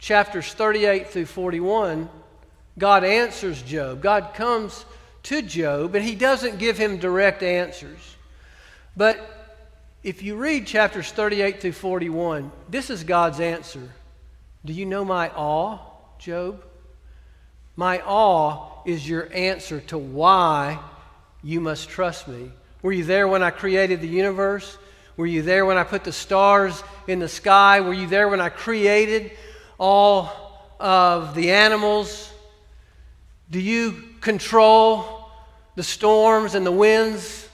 chapters 0.00 0.52
38 0.52 1.10
through 1.10 1.26
41, 1.26 2.08
God 2.76 3.04
answers 3.04 3.62
Job. 3.62 4.02
God 4.02 4.34
comes 4.34 4.84
to 5.24 5.40
Job, 5.40 5.94
and 5.94 6.04
he 6.04 6.16
doesn't 6.16 6.58
give 6.58 6.78
him 6.78 6.98
direct 6.98 7.44
answers. 7.44 8.16
But 8.96 9.20
if 10.02 10.20
you 10.24 10.34
read 10.34 10.66
chapters 10.66 11.12
38 11.12 11.60
through 11.60 11.72
41, 11.72 12.50
this 12.68 12.90
is 12.90 13.04
God's 13.04 13.38
answer. 13.38 13.88
Do 14.64 14.72
you 14.72 14.84
know 14.84 15.04
my 15.04 15.28
awe, 15.28 15.78
Job? 16.18 16.64
My 17.80 18.02
awe 18.04 18.82
is 18.84 19.08
your 19.08 19.30
answer 19.32 19.80
to 19.86 19.96
why 19.96 20.78
you 21.42 21.62
must 21.62 21.88
trust 21.88 22.28
me. 22.28 22.50
Were 22.82 22.92
you 22.92 23.04
there 23.04 23.26
when 23.26 23.42
I 23.42 23.48
created 23.48 24.02
the 24.02 24.06
universe? 24.06 24.76
Were 25.16 25.24
you 25.24 25.40
there 25.40 25.64
when 25.64 25.78
I 25.78 25.84
put 25.84 26.04
the 26.04 26.12
stars 26.12 26.84
in 27.06 27.20
the 27.20 27.26
sky? 27.26 27.80
Were 27.80 27.94
you 27.94 28.06
there 28.06 28.28
when 28.28 28.38
I 28.38 28.50
created 28.50 29.30
all 29.78 30.30
of 30.78 31.34
the 31.34 31.52
animals? 31.52 32.30
Do 33.50 33.58
you 33.58 33.94
control 34.20 35.30
the 35.74 35.82
storms 35.82 36.54
and 36.54 36.66
the 36.66 36.70
winds? 36.70 37.48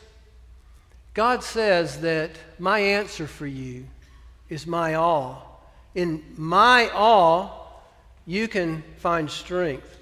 God 1.14 1.44
says 1.44 2.00
that 2.00 2.32
my 2.58 2.80
answer 2.80 3.28
for 3.28 3.46
you 3.46 3.86
is 4.48 4.66
my 4.66 4.96
awe. 4.96 5.36
In 5.94 6.24
my 6.36 6.90
awe, 6.92 7.48
you 8.26 8.48
can 8.48 8.82
find 8.96 9.30
strength. 9.30 9.92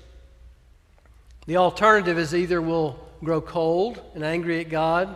The 1.47 1.59
alternative 1.59 2.19
is 2.19 2.35
either 2.35 2.63
we'll 2.63 2.99
grow 3.23 3.43
cold 3.43 4.01
and 4.15 4.25
angry 4.25 4.61
at 4.61 4.71
God, 4.71 5.15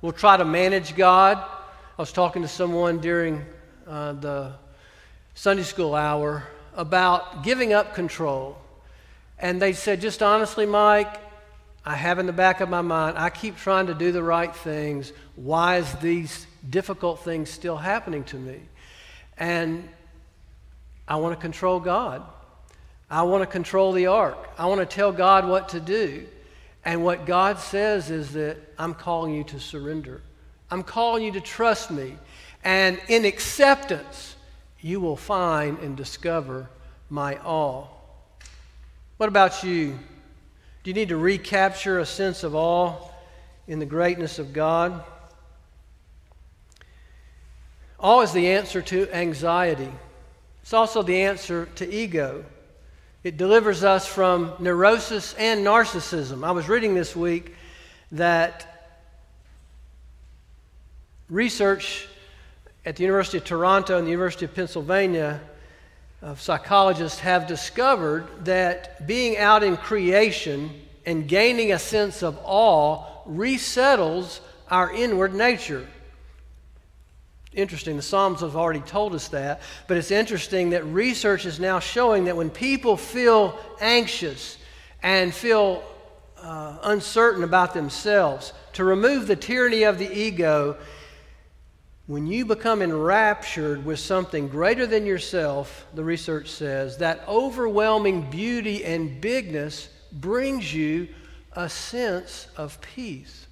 we'll 0.00 0.12
try 0.12 0.36
to 0.36 0.44
manage 0.44 0.96
God. 0.96 1.36
I 1.36 2.02
was 2.02 2.12
talking 2.12 2.42
to 2.42 2.48
someone 2.48 2.98
during 2.98 3.44
uh, 3.86 4.12
the 4.12 4.52
Sunday 5.34 5.64
school 5.64 5.94
hour 5.94 6.44
about 6.74 7.44
giving 7.44 7.74
up 7.74 7.94
control. 7.94 8.56
And 9.38 9.60
they 9.60 9.74
said, 9.74 10.00
just 10.00 10.22
honestly, 10.22 10.64
Mike, 10.64 11.14
I 11.84 11.94
have 11.94 12.18
in 12.18 12.26
the 12.26 12.32
back 12.32 12.60
of 12.62 12.70
my 12.70 12.80
mind, 12.80 13.18
I 13.18 13.28
keep 13.28 13.58
trying 13.58 13.88
to 13.88 13.94
do 13.94 14.12
the 14.12 14.22
right 14.22 14.54
things. 14.54 15.12
Why 15.34 15.76
is 15.76 15.92
these 15.96 16.46
difficult 16.68 17.22
things 17.22 17.50
still 17.50 17.76
happening 17.76 18.24
to 18.24 18.36
me? 18.36 18.60
And 19.36 19.86
I 21.06 21.16
want 21.16 21.36
to 21.36 21.40
control 21.40 21.80
God. 21.80 22.22
I 23.10 23.22
want 23.22 23.42
to 23.42 23.46
control 23.46 23.92
the 23.92 24.06
ark. 24.06 24.36
I 24.58 24.66
want 24.66 24.80
to 24.80 24.86
tell 24.86 25.12
God 25.12 25.46
what 25.46 25.70
to 25.70 25.80
do. 25.80 26.26
And 26.84 27.04
what 27.04 27.26
God 27.26 27.58
says 27.58 28.10
is 28.10 28.32
that 28.32 28.58
I'm 28.78 28.94
calling 28.94 29.34
you 29.34 29.44
to 29.44 29.60
surrender. 29.60 30.22
I'm 30.70 30.82
calling 30.82 31.22
you 31.22 31.32
to 31.32 31.40
trust 31.40 31.90
me. 31.90 32.16
And 32.64 33.00
in 33.08 33.24
acceptance, 33.24 34.36
you 34.80 35.00
will 35.00 35.16
find 35.16 35.78
and 35.78 35.96
discover 35.96 36.68
my 37.08 37.38
awe. 37.44 37.86
What 39.16 39.28
about 39.28 39.62
you? 39.62 39.98
Do 40.82 40.90
you 40.90 40.94
need 40.94 41.08
to 41.08 41.16
recapture 41.16 41.98
a 41.98 42.06
sense 42.06 42.44
of 42.44 42.54
awe 42.54 42.96
in 43.66 43.78
the 43.78 43.86
greatness 43.86 44.38
of 44.38 44.52
God? 44.52 45.02
Awe 47.98 48.20
is 48.20 48.32
the 48.32 48.48
answer 48.48 48.82
to 48.82 49.12
anxiety. 49.14 49.90
It's 50.62 50.72
also 50.72 51.02
the 51.02 51.22
answer 51.22 51.66
to 51.76 51.92
ego. 51.92 52.44
It 53.26 53.36
delivers 53.36 53.82
us 53.82 54.06
from 54.06 54.52
neurosis 54.60 55.34
and 55.36 55.66
narcissism. 55.66 56.46
I 56.46 56.52
was 56.52 56.68
reading 56.68 56.94
this 56.94 57.16
week 57.16 57.56
that 58.12 58.86
research 61.28 62.06
at 62.84 62.94
the 62.94 63.02
University 63.02 63.38
of 63.38 63.42
Toronto 63.42 63.98
and 63.98 64.06
the 64.06 64.12
University 64.12 64.44
of 64.44 64.54
Pennsylvania 64.54 65.40
of 66.22 66.40
psychologists 66.40 67.18
have 67.18 67.48
discovered 67.48 68.28
that 68.44 69.08
being 69.08 69.36
out 69.38 69.64
in 69.64 69.76
creation 69.76 70.70
and 71.04 71.26
gaining 71.26 71.72
a 71.72 71.80
sense 71.80 72.22
of 72.22 72.38
awe 72.44 73.02
resettles 73.26 74.40
our 74.70 74.92
inward 74.92 75.34
nature. 75.34 75.88
Interesting, 77.56 77.96
the 77.96 78.02
Psalms 78.02 78.42
have 78.42 78.54
already 78.54 78.80
told 78.80 79.14
us 79.14 79.28
that, 79.28 79.62
but 79.88 79.96
it's 79.96 80.10
interesting 80.10 80.70
that 80.70 80.84
research 80.84 81.46
is 81.46 81.58
now 81.58 81.78
showing 81.78 82.26
that 82.26 82.36
when 82.36 82.50
people 82.50 82.98
feel 82.98 83.58
anxious 83.80 84.58
and 85.02 85.34
feel 85.34 85.82
uh, 86.42 86.76
uncertain 86.82 87.42
about 87.42 87.72
themselves, 87.72 88.52
to 88.74 88.84
remove 88.84 89.26
the 89.26 89.36
tyranny 89.36 89.84
of 89.84 89.98
the 89.98 90.12
ego 90.12 90.76
when 92.06 92.26
you 92.26 92.44
become 92.44 92.82
enraptured 92.82 93.84
with 93.86 93.98
something 93.98 94.48
greater 94.48 94.86
than 94.86 95.06
yourself, 95.06 95.86
the 95.94 96.04
research 96.04 96.50
says, 96.50 96.98
that 96.98 97.24
overwhelming 97.26 98.28
beauty 98.30 98.84
and 98.84 99.18
bigness 99.20 99.88
brings 100.12 100.74
you 100.74 101.08
a 101.54 101.70
sense 101.70 102.48
of 102.56 102.78
peace. 102.82 103.46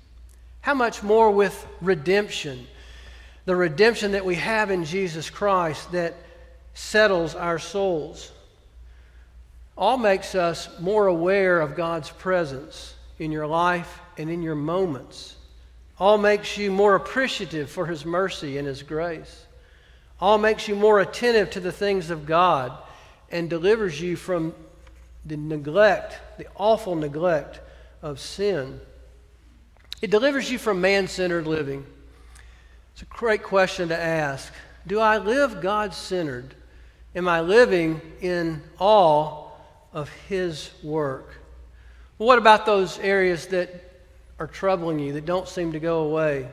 How 0.61 0.75
much 0.75 1.03
more 1.03 1.31
with 1.31 1.67
redemption? 1.81 2.67
The 3.45 3.57
redemption 3.57 4.13
that 4.13 4.25
we 4.25 4.37
have 4.37 4.71
in 4.71 4.85
Jesus 4.85 5.31
Christ 5.31 5.93
that 5.93 6.15
settles 6.73 7.35
our 7.35 7.59
souls. 7.59 8.33
All 9.77 9.97
makes 9.97 10.35
us 10.35 10.69
more 10.81 11.07
aware 11.07 11.61
of 11.61 11.77
God's 11.77 12.11
presence 12.11 12.95
in 13.19 13.33
your 13.33 13.47
life 13.47 14.01
and 14.17 14.31
in 14.31 14.43
your 14.43 14.55
moments. 14.55 15.37
All 15.99 16.19
makes 16.19 16.59
you 16.59 16.71
more 16.71 16.95
appreciative 16.95 17.71
for 17.71 17.87
His 17.87 18.05
mercy 18.05 18.59
and 18.59 18.67
His 18.67 18.83
grace. 18.83 19.47
All 20.21 20.39
makes 20.39 20.69
you 20.69 20.75
more 20.75 21.01
attentive 21.01 21.51
to 21.51 21.61
the 21.61 21.73
things 21.73 22.11
of 22.11 22.27
God 22.27 22.73
and 23.31 23.51
delivers 23.51 24.01
you 24.01 24.17
from 24.17 24.55
the 25.25 25.37
neglect, 25.37 26.19
the 26.39 26.47
awful 26.57 26.95
neglect 26.95 27.61
of 28.03 28.21
sin. 28.21 28.81
It 30.03 30.11
delivers 30.11 30.51
you 30.51 30.59
from 30.59 30.81
man 30.81 31.09
centered 31.09 31.47
living. 31.47 31.87
It's 32.95 33.03
a 33.03 33.07
great 33.07 33.43
question 33.43 33.89
to 33.89 34.01
ask. 34.01 34.53
Do 34.87 35.01
I 35.01 35.19
live 35.19 35.61
God 35.61 35.93
centered? 35.95 36.55
Am 37.17 37.27
I 37.27 37.41
living 37.41 38.01
in 38.21 38.63
awe 38.79 39.49
of 39.93 40.09
His 40.29 40.71
work? 40.81 41.41
Well, 42.19 42.29
what 42.29 42.39
about 42.39 42.67
those 42.67 43.01
areas 43.01 43.49
that 43.49 43.69
are 44.39 44.47
troubling 44.47 45.01
you 45.01 45.13
that 45.15 45.27
don't 45.27 45.49
seem 45.49 45.73
to 45.73 45.81
go 45.81 46.05
away? 46.05 46.49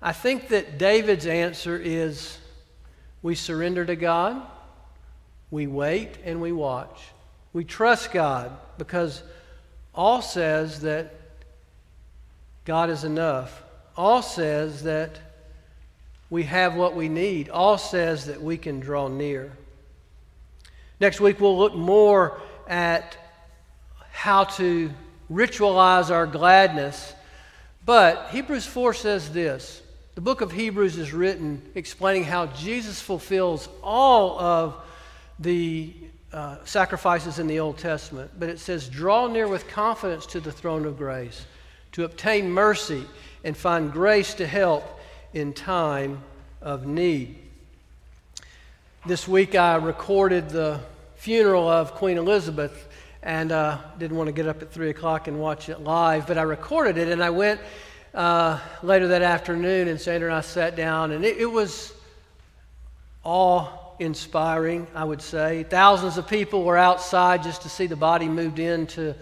I 0.00 0.12
think 0.12 0.48
that 0.48 0.78
David's 0.78 1.26
answer 1.26 1.76
is 1.76 2.38
we 3.20 3.34
surrender 3.34 3.84
to 3.84 3.94
God, 3.94 4.40
we 5.50 5.66
wait, 5.66 6.16
and 6.24 6.40
we 6.40 6.50
watch. 6.50 7.10
We 7.52 7.64
trust 7.64 8.10
God 8.10 8.56
because 8.78 9.22
all 9.94 10.22
says 10.22 10.80
that 10.80 11.14
God 12.64 12.88
is 12.88 13.04
enough. 13.04 13.61
All 13.96 14.22
says 14.22 14.84
that 14.84 15.18
we 16.30 16.44
have 16.44 16.74
what 16.74 16.94
we 16.94 17.08
need. 17.08 17.50
All 17.50 17.78
says 17.78 18.26
that 18.26 18.40
we 18.40 18.56
can 18.56 18.80
draw 18.80 19.08
near. 19.08 19.52
Next 20.98 21.20
week, 21.20 21.40
we'll 21.40 21.58
look 21.58 21.74
more 21.74 22.40
at 22.66 23.16
how 24.12 24.44
to 24.44 24.90
ritualize 25.30 26.10
our 26.10 26.26
gladness. 26.26 27.12
But 27.84 28.28
Hebrews 28.30 28.66
4 28.66 28.94
says 28.94 29.32
this 29.32 29.82
the 30.14 30.20
book 30.20 30.42
of 30.42 30.52
Hebrews 30.52 30.98
is 30.98 31.12
written 31.12 31.62
explaining 31.74 32.24
how 32.24 32.46
Jesus 32.46 33.00
fulfills 33.00 33.68
all 33.82 34.38
of 34.38 34.76
the 35.38 35.94
uh, 36.32 36.58
sacrifices 36.64 37.38
in 37.38 37.46
the 37.46 37.60
Old 37.60 37.78
Testament. 37.78 38.30
But 38.38 38.50
it 38.50 38.58
says, 38.58 38.88
Draw 38.88 39.28
near 39.28 39.48
with 39.48 39.68
confidence 39.68 40.26
to 40.26 40.40
the 40.40 40.52
throne 40.52 40.84
of 40.84 40.98
grace 40.98 41.46
to 41.92 42.04
obtain 42.04 42.50
mercy 42.50 43.04
and 43.44 43.56
find 43.56 43.92
grace 43.92 44.34
to 44.34 44.46
help 44.46 45.00
in 45.34 45.52
time 45.52 46.22
of 46.60 46.86
need. 46.86 47.38
This 49.04 49.26
week 49.26 49.54
I 49.54 49.76
recorded 49.76 50.50
the 50.50 50.80
funeral 51.16 51.68
of 51.68 51.94
Queen 51.94 52.18
Elizabeth 52.18 52.88
and 53.22 53.52
uh, 53.52 53.78
didn't 53.98 54.16
want 54.16 54.28
to 54.28 54.32
get 54.32 54.46
up 54.46 54.62
at 54.62 54.70
3 54.72 54.90
o'clock 54.90 55.28
and 55.28 55.40
watch 55.40 55.68
it 55.68 55.80
live, 55.80 56.26
but 56.26 56.38
I 56.38 56.42
recorded 56.42 56.98
it 56.98 57.08
and 57.08 57.22
I 57.22 57.30
went 57.30 57.60
uh, 58.14 58.60
later 58.82 59.08
that 59.08 59.22
afternoon 59.22 59.88
and 59.88 60.00
Sandra 60.00 60.28
and 60.28 60.36
I 60.36 60.40
sat 60.40 60.76
down 60.76 61.12
and 61.12 61.24
it, 61.24 61.38
it 61.38 61.46
was 61.46 61.92
awe 63.24 63.68
inspiring, 63.98 64.86
I 64.94 65.04
would 65.04 65.22
say. 65.22 65.64
Thousands 65.64 66.18
of 66.18 66.26
people 66.28 66.64
were 66.64 66.76
outside 66.76 67.42
just 67.42 67.62
to 67.62 67.68
see 67.68 67.86
the 67.86 67.96
body 67.96 68.28
moved 68.28 68.58
into 68.58 69.14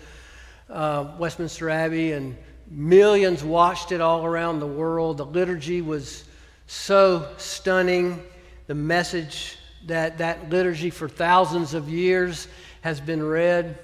uh, 0.68 1.12
Westminster 1.18 1.70
Abbey 1.70 2.12
and 2.12 2.36
millions 2.70 3.42
watched 3.42 3.92
it 3.92 4.00
all 4.00 4.24
around 4.24 4.60
the 4.60 4.66
world. 4.66 5.18
The 5.18 5.26
liturgy 5.26 5.82
was 5.82 6.24
so 6.66 7.28
stunning. 7.36 8.22
The 8.66 8.74
message 8.74 9.58
that 9.86 10.18
that 10.18 10.48
liturgy 10.48 10.90
for 10.90 11.08
thousands 11.08 11.74
of 11.74 11.88
years 11.88 12.48
has 12.82 13.00
been 13.00 13.22
read 13.22 13.78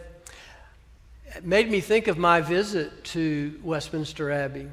it 1.36 1.44
made 1.44 1.70
me 1.70 1.80
think 1.80 2.06
of 2.06 2.16
my 2.16 2.40
visit 2.40 3.04
to 3.04 3.60
Westminster 3.62 4.30
Abbey. 4.30 4.68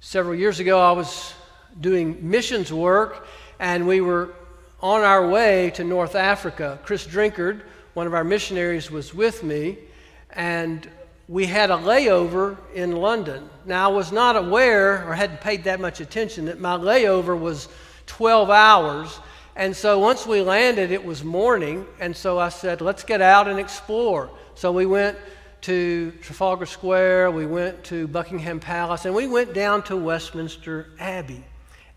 Several 0.00 0.34
years 0.34 0.58
ago, 0.58 0.80
I 0.80 0.90
was 0.90 1.32
doing 1.80 2.28
missions 2.28 2.72
work, 2.72 3.28
and 3.60 3.86
we 3.86 4.00
were 4.00 4.34
on 4.80 5.02
our 5.02 5.28
way 5.28 5.70
to 5.76 5.84
North 5.84 6.16
Africa. 6.16 6.80
Chris 6.82 7.06
Drinkard, 7.06 7.60
one 7.94 8.08
of 8.08 8.14
our 8.14 8.24
missionaries, 8.24 8.90
was 8.90 9.14
with 9.14 9.44
me, 9.44 9.78
and 10.30 10.90
we 11.28 11.46
had 11.46 11.70
a 11.70 11.76
layover 11.76 12.56
in 12.74 12.92
London. 12.92 13.48
Now, 13.64 13.90
I 13.90 13.92
was 13.92 14.12
not 14.12 14.36
aware 14.36 15.08
or 15.08 15.14
hadn't 15.14 15.40
paid 15.40 15.64
that 15.64 15.80
much 15.80 16.00
attention 16.00 16.44
that 16.44 16.60
my 16.60 16.76
layover 16.76 17.38
was 17.38 17.68
12 18.06 18.48
hours. 18.48 19.18
And 19.56 19.74
so 19.74 19.98
once 19.98 20.26
we 20.26 20.40
landed, 20.40 20.92
it 20.92 21.04
was 21.04 21.24
morning. 21.24 21.86
And 21.98 22.16
so 22.16 22.38
I 22.38 22.50
said, 22.50 22.80
let's 22.80 23.02
get 23.02 23.20
out 23.20 23.48
and 23.48 23.58
explore. 23.58 24.30
So 24.54 24.70
we 24.70 24.86
went 24.86 25.18
to 25.62 26.12
Trafalgar 26.22 26.66
Square, 26.66 27.32
we 27.32 27.44
went 27.44 27.82
to 27.84 28.06
Buckingham 28.06 28.60
Palace, 28.60 29.04
and 29.04 29.14
we 29.14 29.26
went 29.26 29.52
down 29.52 29.82
to 29.84 29.96
Westminster 29.96 30.90
Abbey. 31.00 31.42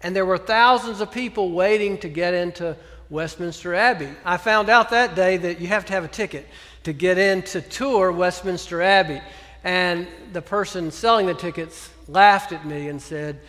And 0.01 0.15
there 0.15 0.25
were 0.25 0.39
thousands 0.39 1.01
of 1.01 1.11
people 1.11 1.51
waiting 1.51 1.99
to 1.99 2.09
get 2.09 2.33
into 2.33 2.75
Westminster 3.11 3.75
Abbey. 3.75 4.09
I 4.25 4.37
found 4.37 4.69
out 4.69 4.89
that 4.89 5.13
day 5.13 5.37
that 5.37 5.59
you 5.59 5.67
have 5.67 5.85
to 5.85 5.93
have 5.93 6.03
a 6.03 6.07
ticket 6.07 6.47
to 6.83 6.93
get 6.93 7.17
in 7.17 7.41
to 7.43 7.61
tour 7.61 8.11
Westminster 8.11 8.81
Abbey. 8.81 9.21
And 9.63 10.07
the 10.33 10.41
person 10.41 10.91
selling 10.91 11.25
the 11.25 11.33
tickets 11.33 11.89
laughed 12.07 12.51
at 12.51 12.65
me 12.65 12.87
and 12.89 13.01
said, 13.01 13.39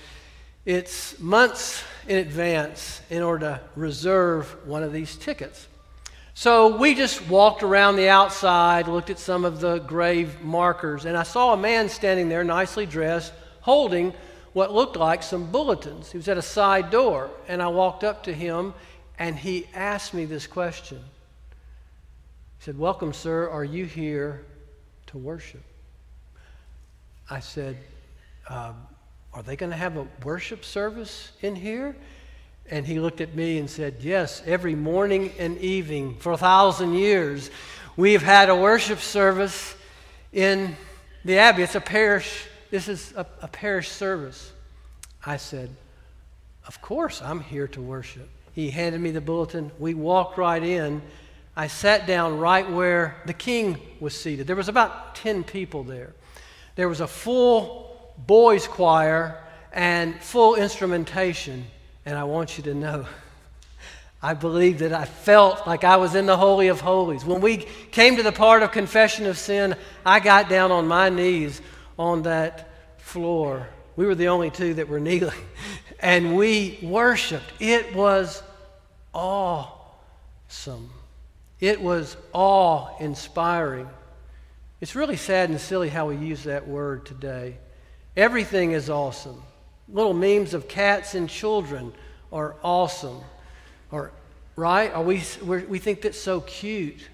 It's 0.64 1.18
months 1.20 1.82
in 2.08 2.18
advance 2.18 3.00
in 3.10 3.22
order 3.22 3.46
to 3.46 3.60
reserve 3.76 4.66
one 4.66 4.82
of 4.82 4.92
these 4.92 5.16
tickets. 5.16 5.66
So 6.34 6.76
we 6.76 6.94
just 6.94 7.28
walked 7.28 7.62
around 7.62 7.96
the 7.96 8.08
outside, 8.08 8.88
looked 8.88 9.10
at 9.10 9.18
some 9.18 9.44
of 9.44 9.60
the 9.60 9.78
grave 9.80 10.40
markers, 10.40 11.04
and 11.04 11.16
I 11.16 11.22
saw 11.22 11.52
a 11.52 11.56
man 11.56 11.88
standing 11.88 12.28
there, 12.28 12.44
nicely 12.44 12.86
dressed, 12.86 13.32
holding 13.60 14.14
what 14.52 14.72
looked 14.72 14.96
like 14.96 15.22
some 15.22 15.50
bulletins. 15.50 16.10
He 16.10 16.16
was 16.16 16.28
at 16.28 16.38
a 16.38 16.42
side 16.42 16.90
door, 16.90 17.30
and 17.46 17.60
I 17.60 17.68
walked 17.68 18.04
up 18.04 18.22
to 18.24 18.32
him, 18.32 18.74
and 19.18 19.36
he 19.36 19.68
asked 19.74 20.14
me 20.14 20.24
this 20.24 20.46
question. 20.46 21.00
He 22.60 22.64
said, 22.66 22.78
Welcome, 22.78 23.14
sir. 23.14 23.48
Are 23.48 23.64
you 23.64 23.86
here 23.86 24.44
to 25.06 25.16
worship? 25.16 25.62
I 27.30 27.40
said, 27.40 27.78
uh, 28.50 28.74
Are 29.32 29.42
they 29.42 29.56
going 29.56 29.70
to 29.70 29.78
have 29.78 29.96
a 29.96 30.06
worship 30.22 30.62
service 30.62 31.32
in 31.40 31.56
here? 31.56 31.96
And 32.70 32.86
he 32.86 33.00
looked 33.00 33.22
at 33.22 33.34
me 33.34 33.56
and 33.56 33.70
said, 33.70 33.96
Yes, 34.00 34.42
every 34.44 34.74
morning 34.74 35.32
and 35.38 35.56
evening 35.56 36.16
for 36.16 36.32
a 36.32 36.36
thousand 36.36 36.92
years, 36.92 37.50
we've 37.96 38.22
had 38.22 38.50
a 38.50 38.56
worship 38.56 38.98
service 38.98 39.74
in 40.30 40.76
the 41.24 41.38
Abbey. 41.38 41.62
It's 41.62 41.76
a 41.76 41.80
parish, 41.80 42.44
this 42.70 42.88
is 42.88 43.14
a, 43.16 43.24
a 43.40 43.48
parish 43.48 43.88
service. 43.88 44.52
I 45.24 45.38
said, 45.38 45.70
Of 46.66 46.82
course, 46.82 47.22
I'm 47.22 47.40
here 47.40 47.68
to 47.68 47.80
worship. 47.80 48.28
He 48.52 48.68
handed 48.68 49.00
me 49.00 49.12
the 49.12 49.22
bulletin. 49.22 49.70
We 49.78 49.94
walked 49.94 50.36
right 50.36 50.62
in. 50.62 51.00
I 51.60 51.66
sat 51.66 52.06
down 52.06 52.38
right 52.38 52.70
where 52.70 53.16
the 53.26 53.34
king 53.34 53.78
was 54.00 54.18
seated. 54.18 54.46
There 54.46 54.56
was 54.56 54.70
about 54.70 55.14
10 55.16 55.44
people 55.44 55.84
there. 55.84 56.14
There 56.74 56.88
was 56.88 57.00
a 57.00 57.06
full 57.06 58.14
boys' 58.16 58.66
choir 58.66 59.44
and 59.70 60.18
full 60.22 60.54
instrumentation. 60.54 61.66
And 62.06 62.16
I 62.16 62.24
want 62.24 62.56
you 62.56 62.64
to 62.64 62.72
know, 62.72 63.04
I 64.22 64.32
believe 64.32 64.78
that 64.78 64.94
I 64.94 65.04
felt 65.04 65.66
like 65.66 65.84
I 65.84 65.98
was 65.98 66.14
in 66.14 66.24
the 66.24 66.38
Holy 66.38 66.68
of 66.68 66.80
Holies. 66.80 67.26
When 67.26 67.42
we 67.42 67.58
came 67.90 68.16
to 68.16 68.22
the 68.22 68.32
part 68.32 68.62
of 68.62 68.72
confession 68.72 69.26
of 69.26 69.36
sin, 69.36 69.76
I 70.06 70.18
got 70.18 70.48
down 70.48 70.72
on 70.72 70.88
my 70.88 71.10
knees 71.10 71.60
on 71.98 72.22
that 72.22 72.70
floor. 72.96 73.68
We 73.96 74.06
were 74.06 74.14
the 74.14 74.28
only 74.28 74.48
two 74.48 74.72
that 74.72 74.88
were 74.88 74.98
kneeling. 75.08 75.44
And 75.98 76.38
we 76.38 76.78
worshiped. 76.80 77.52
It 77.60 77.94
was 77.94 78.42
awesome. 79.12 80.90
It 81.60 81.80
was 81.80 82.16
awe 82.32 82.88
inspiring. 82.98 83.88
It's 84.80 84.96
really 84.96 85.16
sad 85.16 85.50
and 85.50 85.60
silly 85.60 85.88
how 85.90 86.06
we 86.08 86.16
use 86.16 86.44
that 86.44 86.66
word 86.66 87.04
today. 87.04 87.58
Everything 88.16 88.72
is 88.72 88.88
awesome 88.88 89.42
little 89.92 90.14
memes 90.14 90.54
of 90.54 90.68
cats 90.68 91.14
and 91.14 91.28
children 91.28 91.92
are 92.32 92.54
awesome. 92.62 93.20
Or, 93.90 94.12
right? 94.56 94.92
Are 94.92 95.02
we, 95.02 95.22
we 95.42 95.78
think 95.78 96.02
that's 96.02 96.18
so 96.18 96.40
cute. 96.42 97.08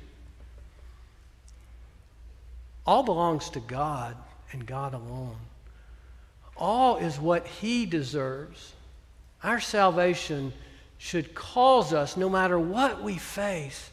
All 2.86 3.02
belongs 3.02 3.50
to 3.50 3.60
God 3.60 4.16
and 4.52 4.66
God 4.66 4.94
alone. 4.94 5.36
All 6.56 6.96
is 6.98 7.18
what 7.18 7.46
He 7.46 7.86
deserves. 7.86 8.72
Our 9.42 9.60
salvation 9.60 10.52
should 10.98 11.34
cause 11.34 11.92
us, 11.92 12.16
no 12.16 12.28
matter 12.28 12.58
what 12.58 13.02
we 13.02 13.16
face, 13.18 13.90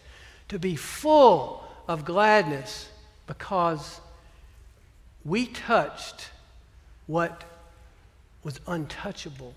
to 0.54 0.60
be 0.60 0.76
full 0.76 1.63
of 1.88 2.06
gladness 2.06 2.88
because 3.26 4.00
we 5.26 5.48
touched 5.48 6.30
what 7.08 7.44
was 8.44 8.60
untouchable. 8.68 9.56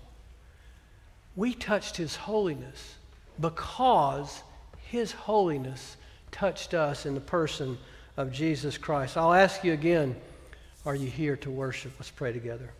We 1.35 1.53
touched 1.53 1.97
His 1.97 2.15
holiness 2.15 2.95
because 3.39 4.41
His 4.87 5.11
holiness 5.11 5.97
touched 6.31 6.73
us 6.73 7.05
in 7.05 7.13
the 7.13 7.21
person 7.21 7.77
of 8.17 8.31
Jesus 8.31 8.75
Christ. 8.79 9.17
I'll 9.17 9.35
ask 9.35 9.63
you 9.63 9.73
again 9.73 10.15
are 10.83 10.95
you 10.95 11.09
here 11.09 11.35
to 11.37 11.51
worship? 11.51 11.91
Let's 11.99 12.09
pray 12.09 12.33
together. 12.33 12.71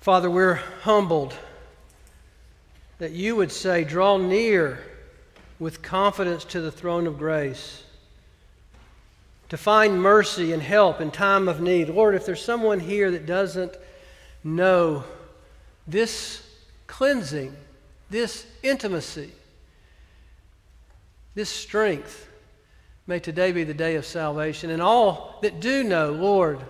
Father, 0.00 0.30
we're 0.30 0.60
humbled 0.82 1.34
that 2.98 3.12
you 3.12 3.36
would 3.36 3.52
say, 3.52 3.84
Draw 3.84 4.18
near 4.18 4.80
with 5.58 5.82
confidence 5.82 6.44
to 6.44 6.60
the 6.60 6.72
throne 6.72 7.06
of 7.06 7.18
grace 7.18 7.84
to 9.48 9.56
find 9.56 10.00
mercy 10.00 10.52
and 10.52 10.62
help 10.62 11.00
in 11.00 11.10
time 11.10 11.48
of 11.48 11.60
need. 11.60 11.88
Lord, 11.88 12.14
if 12.14 12.26
there's 12.26 12.42
someone 12.42 12.80
here 12.80 13.10
that 13.10 13.26
doesn't 13.26 13.74
know 14.44 15.04
this 15.86 16.42
cleansing, 16.86 17.56
this 18.10 18.46
intimacy, 18.62 19.32
this 21.34 21.48
strength, 21.48 22.28
may 23.06 23.18
today 23.18 23.52
be 23.52 23.64
the 23.64 23.74
day 23.74 23.94
of 23.94 24.04
salvation. 24.04 24.70
And 24.70 24.82
all 24.82 25.38
that 25.42 25.60
do 25.60 25.82
know, 25.82 26.12
Lord, 26.12 26.60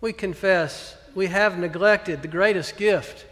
we 0.00 0.12
confess 0.12 0.96
we 1.14 1.26
have 1.26 1.58
neglected 1.58 2.22
the 2.22 2.28
greatest 2.28 2.78
gift, 2.78 3.26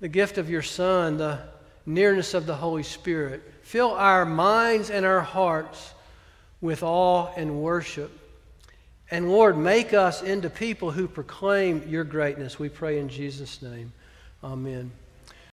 the 0.00 0.08
gift 0.08 0.38
of 0.38 0.48
your 0.48 0.62
Son, 0.62 1.16
the 1.16 1.40
nearness 1.86 2.34
of 2.34 2.46
the 2.46 2.54
Holy 2.54 2.82
Spirit. 2.82 3.42
Fill 3.62 3.92
our 3.92 4.24
minds 4.24 4.90
and 4.90 5.04
our 5.04 5.20
hearts 5.20 5.94
with 6.60 6.82
awe 6.82 7.32
and 7.36 7.62
worship. 7.62 8.10
And 9.10 9.30
Lord, 9.30 9.56
make 9.56 9.94
us 9.94 10.22
into 10.22 10.50
people 10.50 10.90
who 10.90 11.08
proclaim 11.08 11.82
your 11.88 12.04
greatness. 12.04 12.58
We 12.58 12.68
pray 12.68 12.98
in 12.98 13.08
Jesus' 13.08 13.62
name. 13.62 13.92
Amen. 14.44 14.92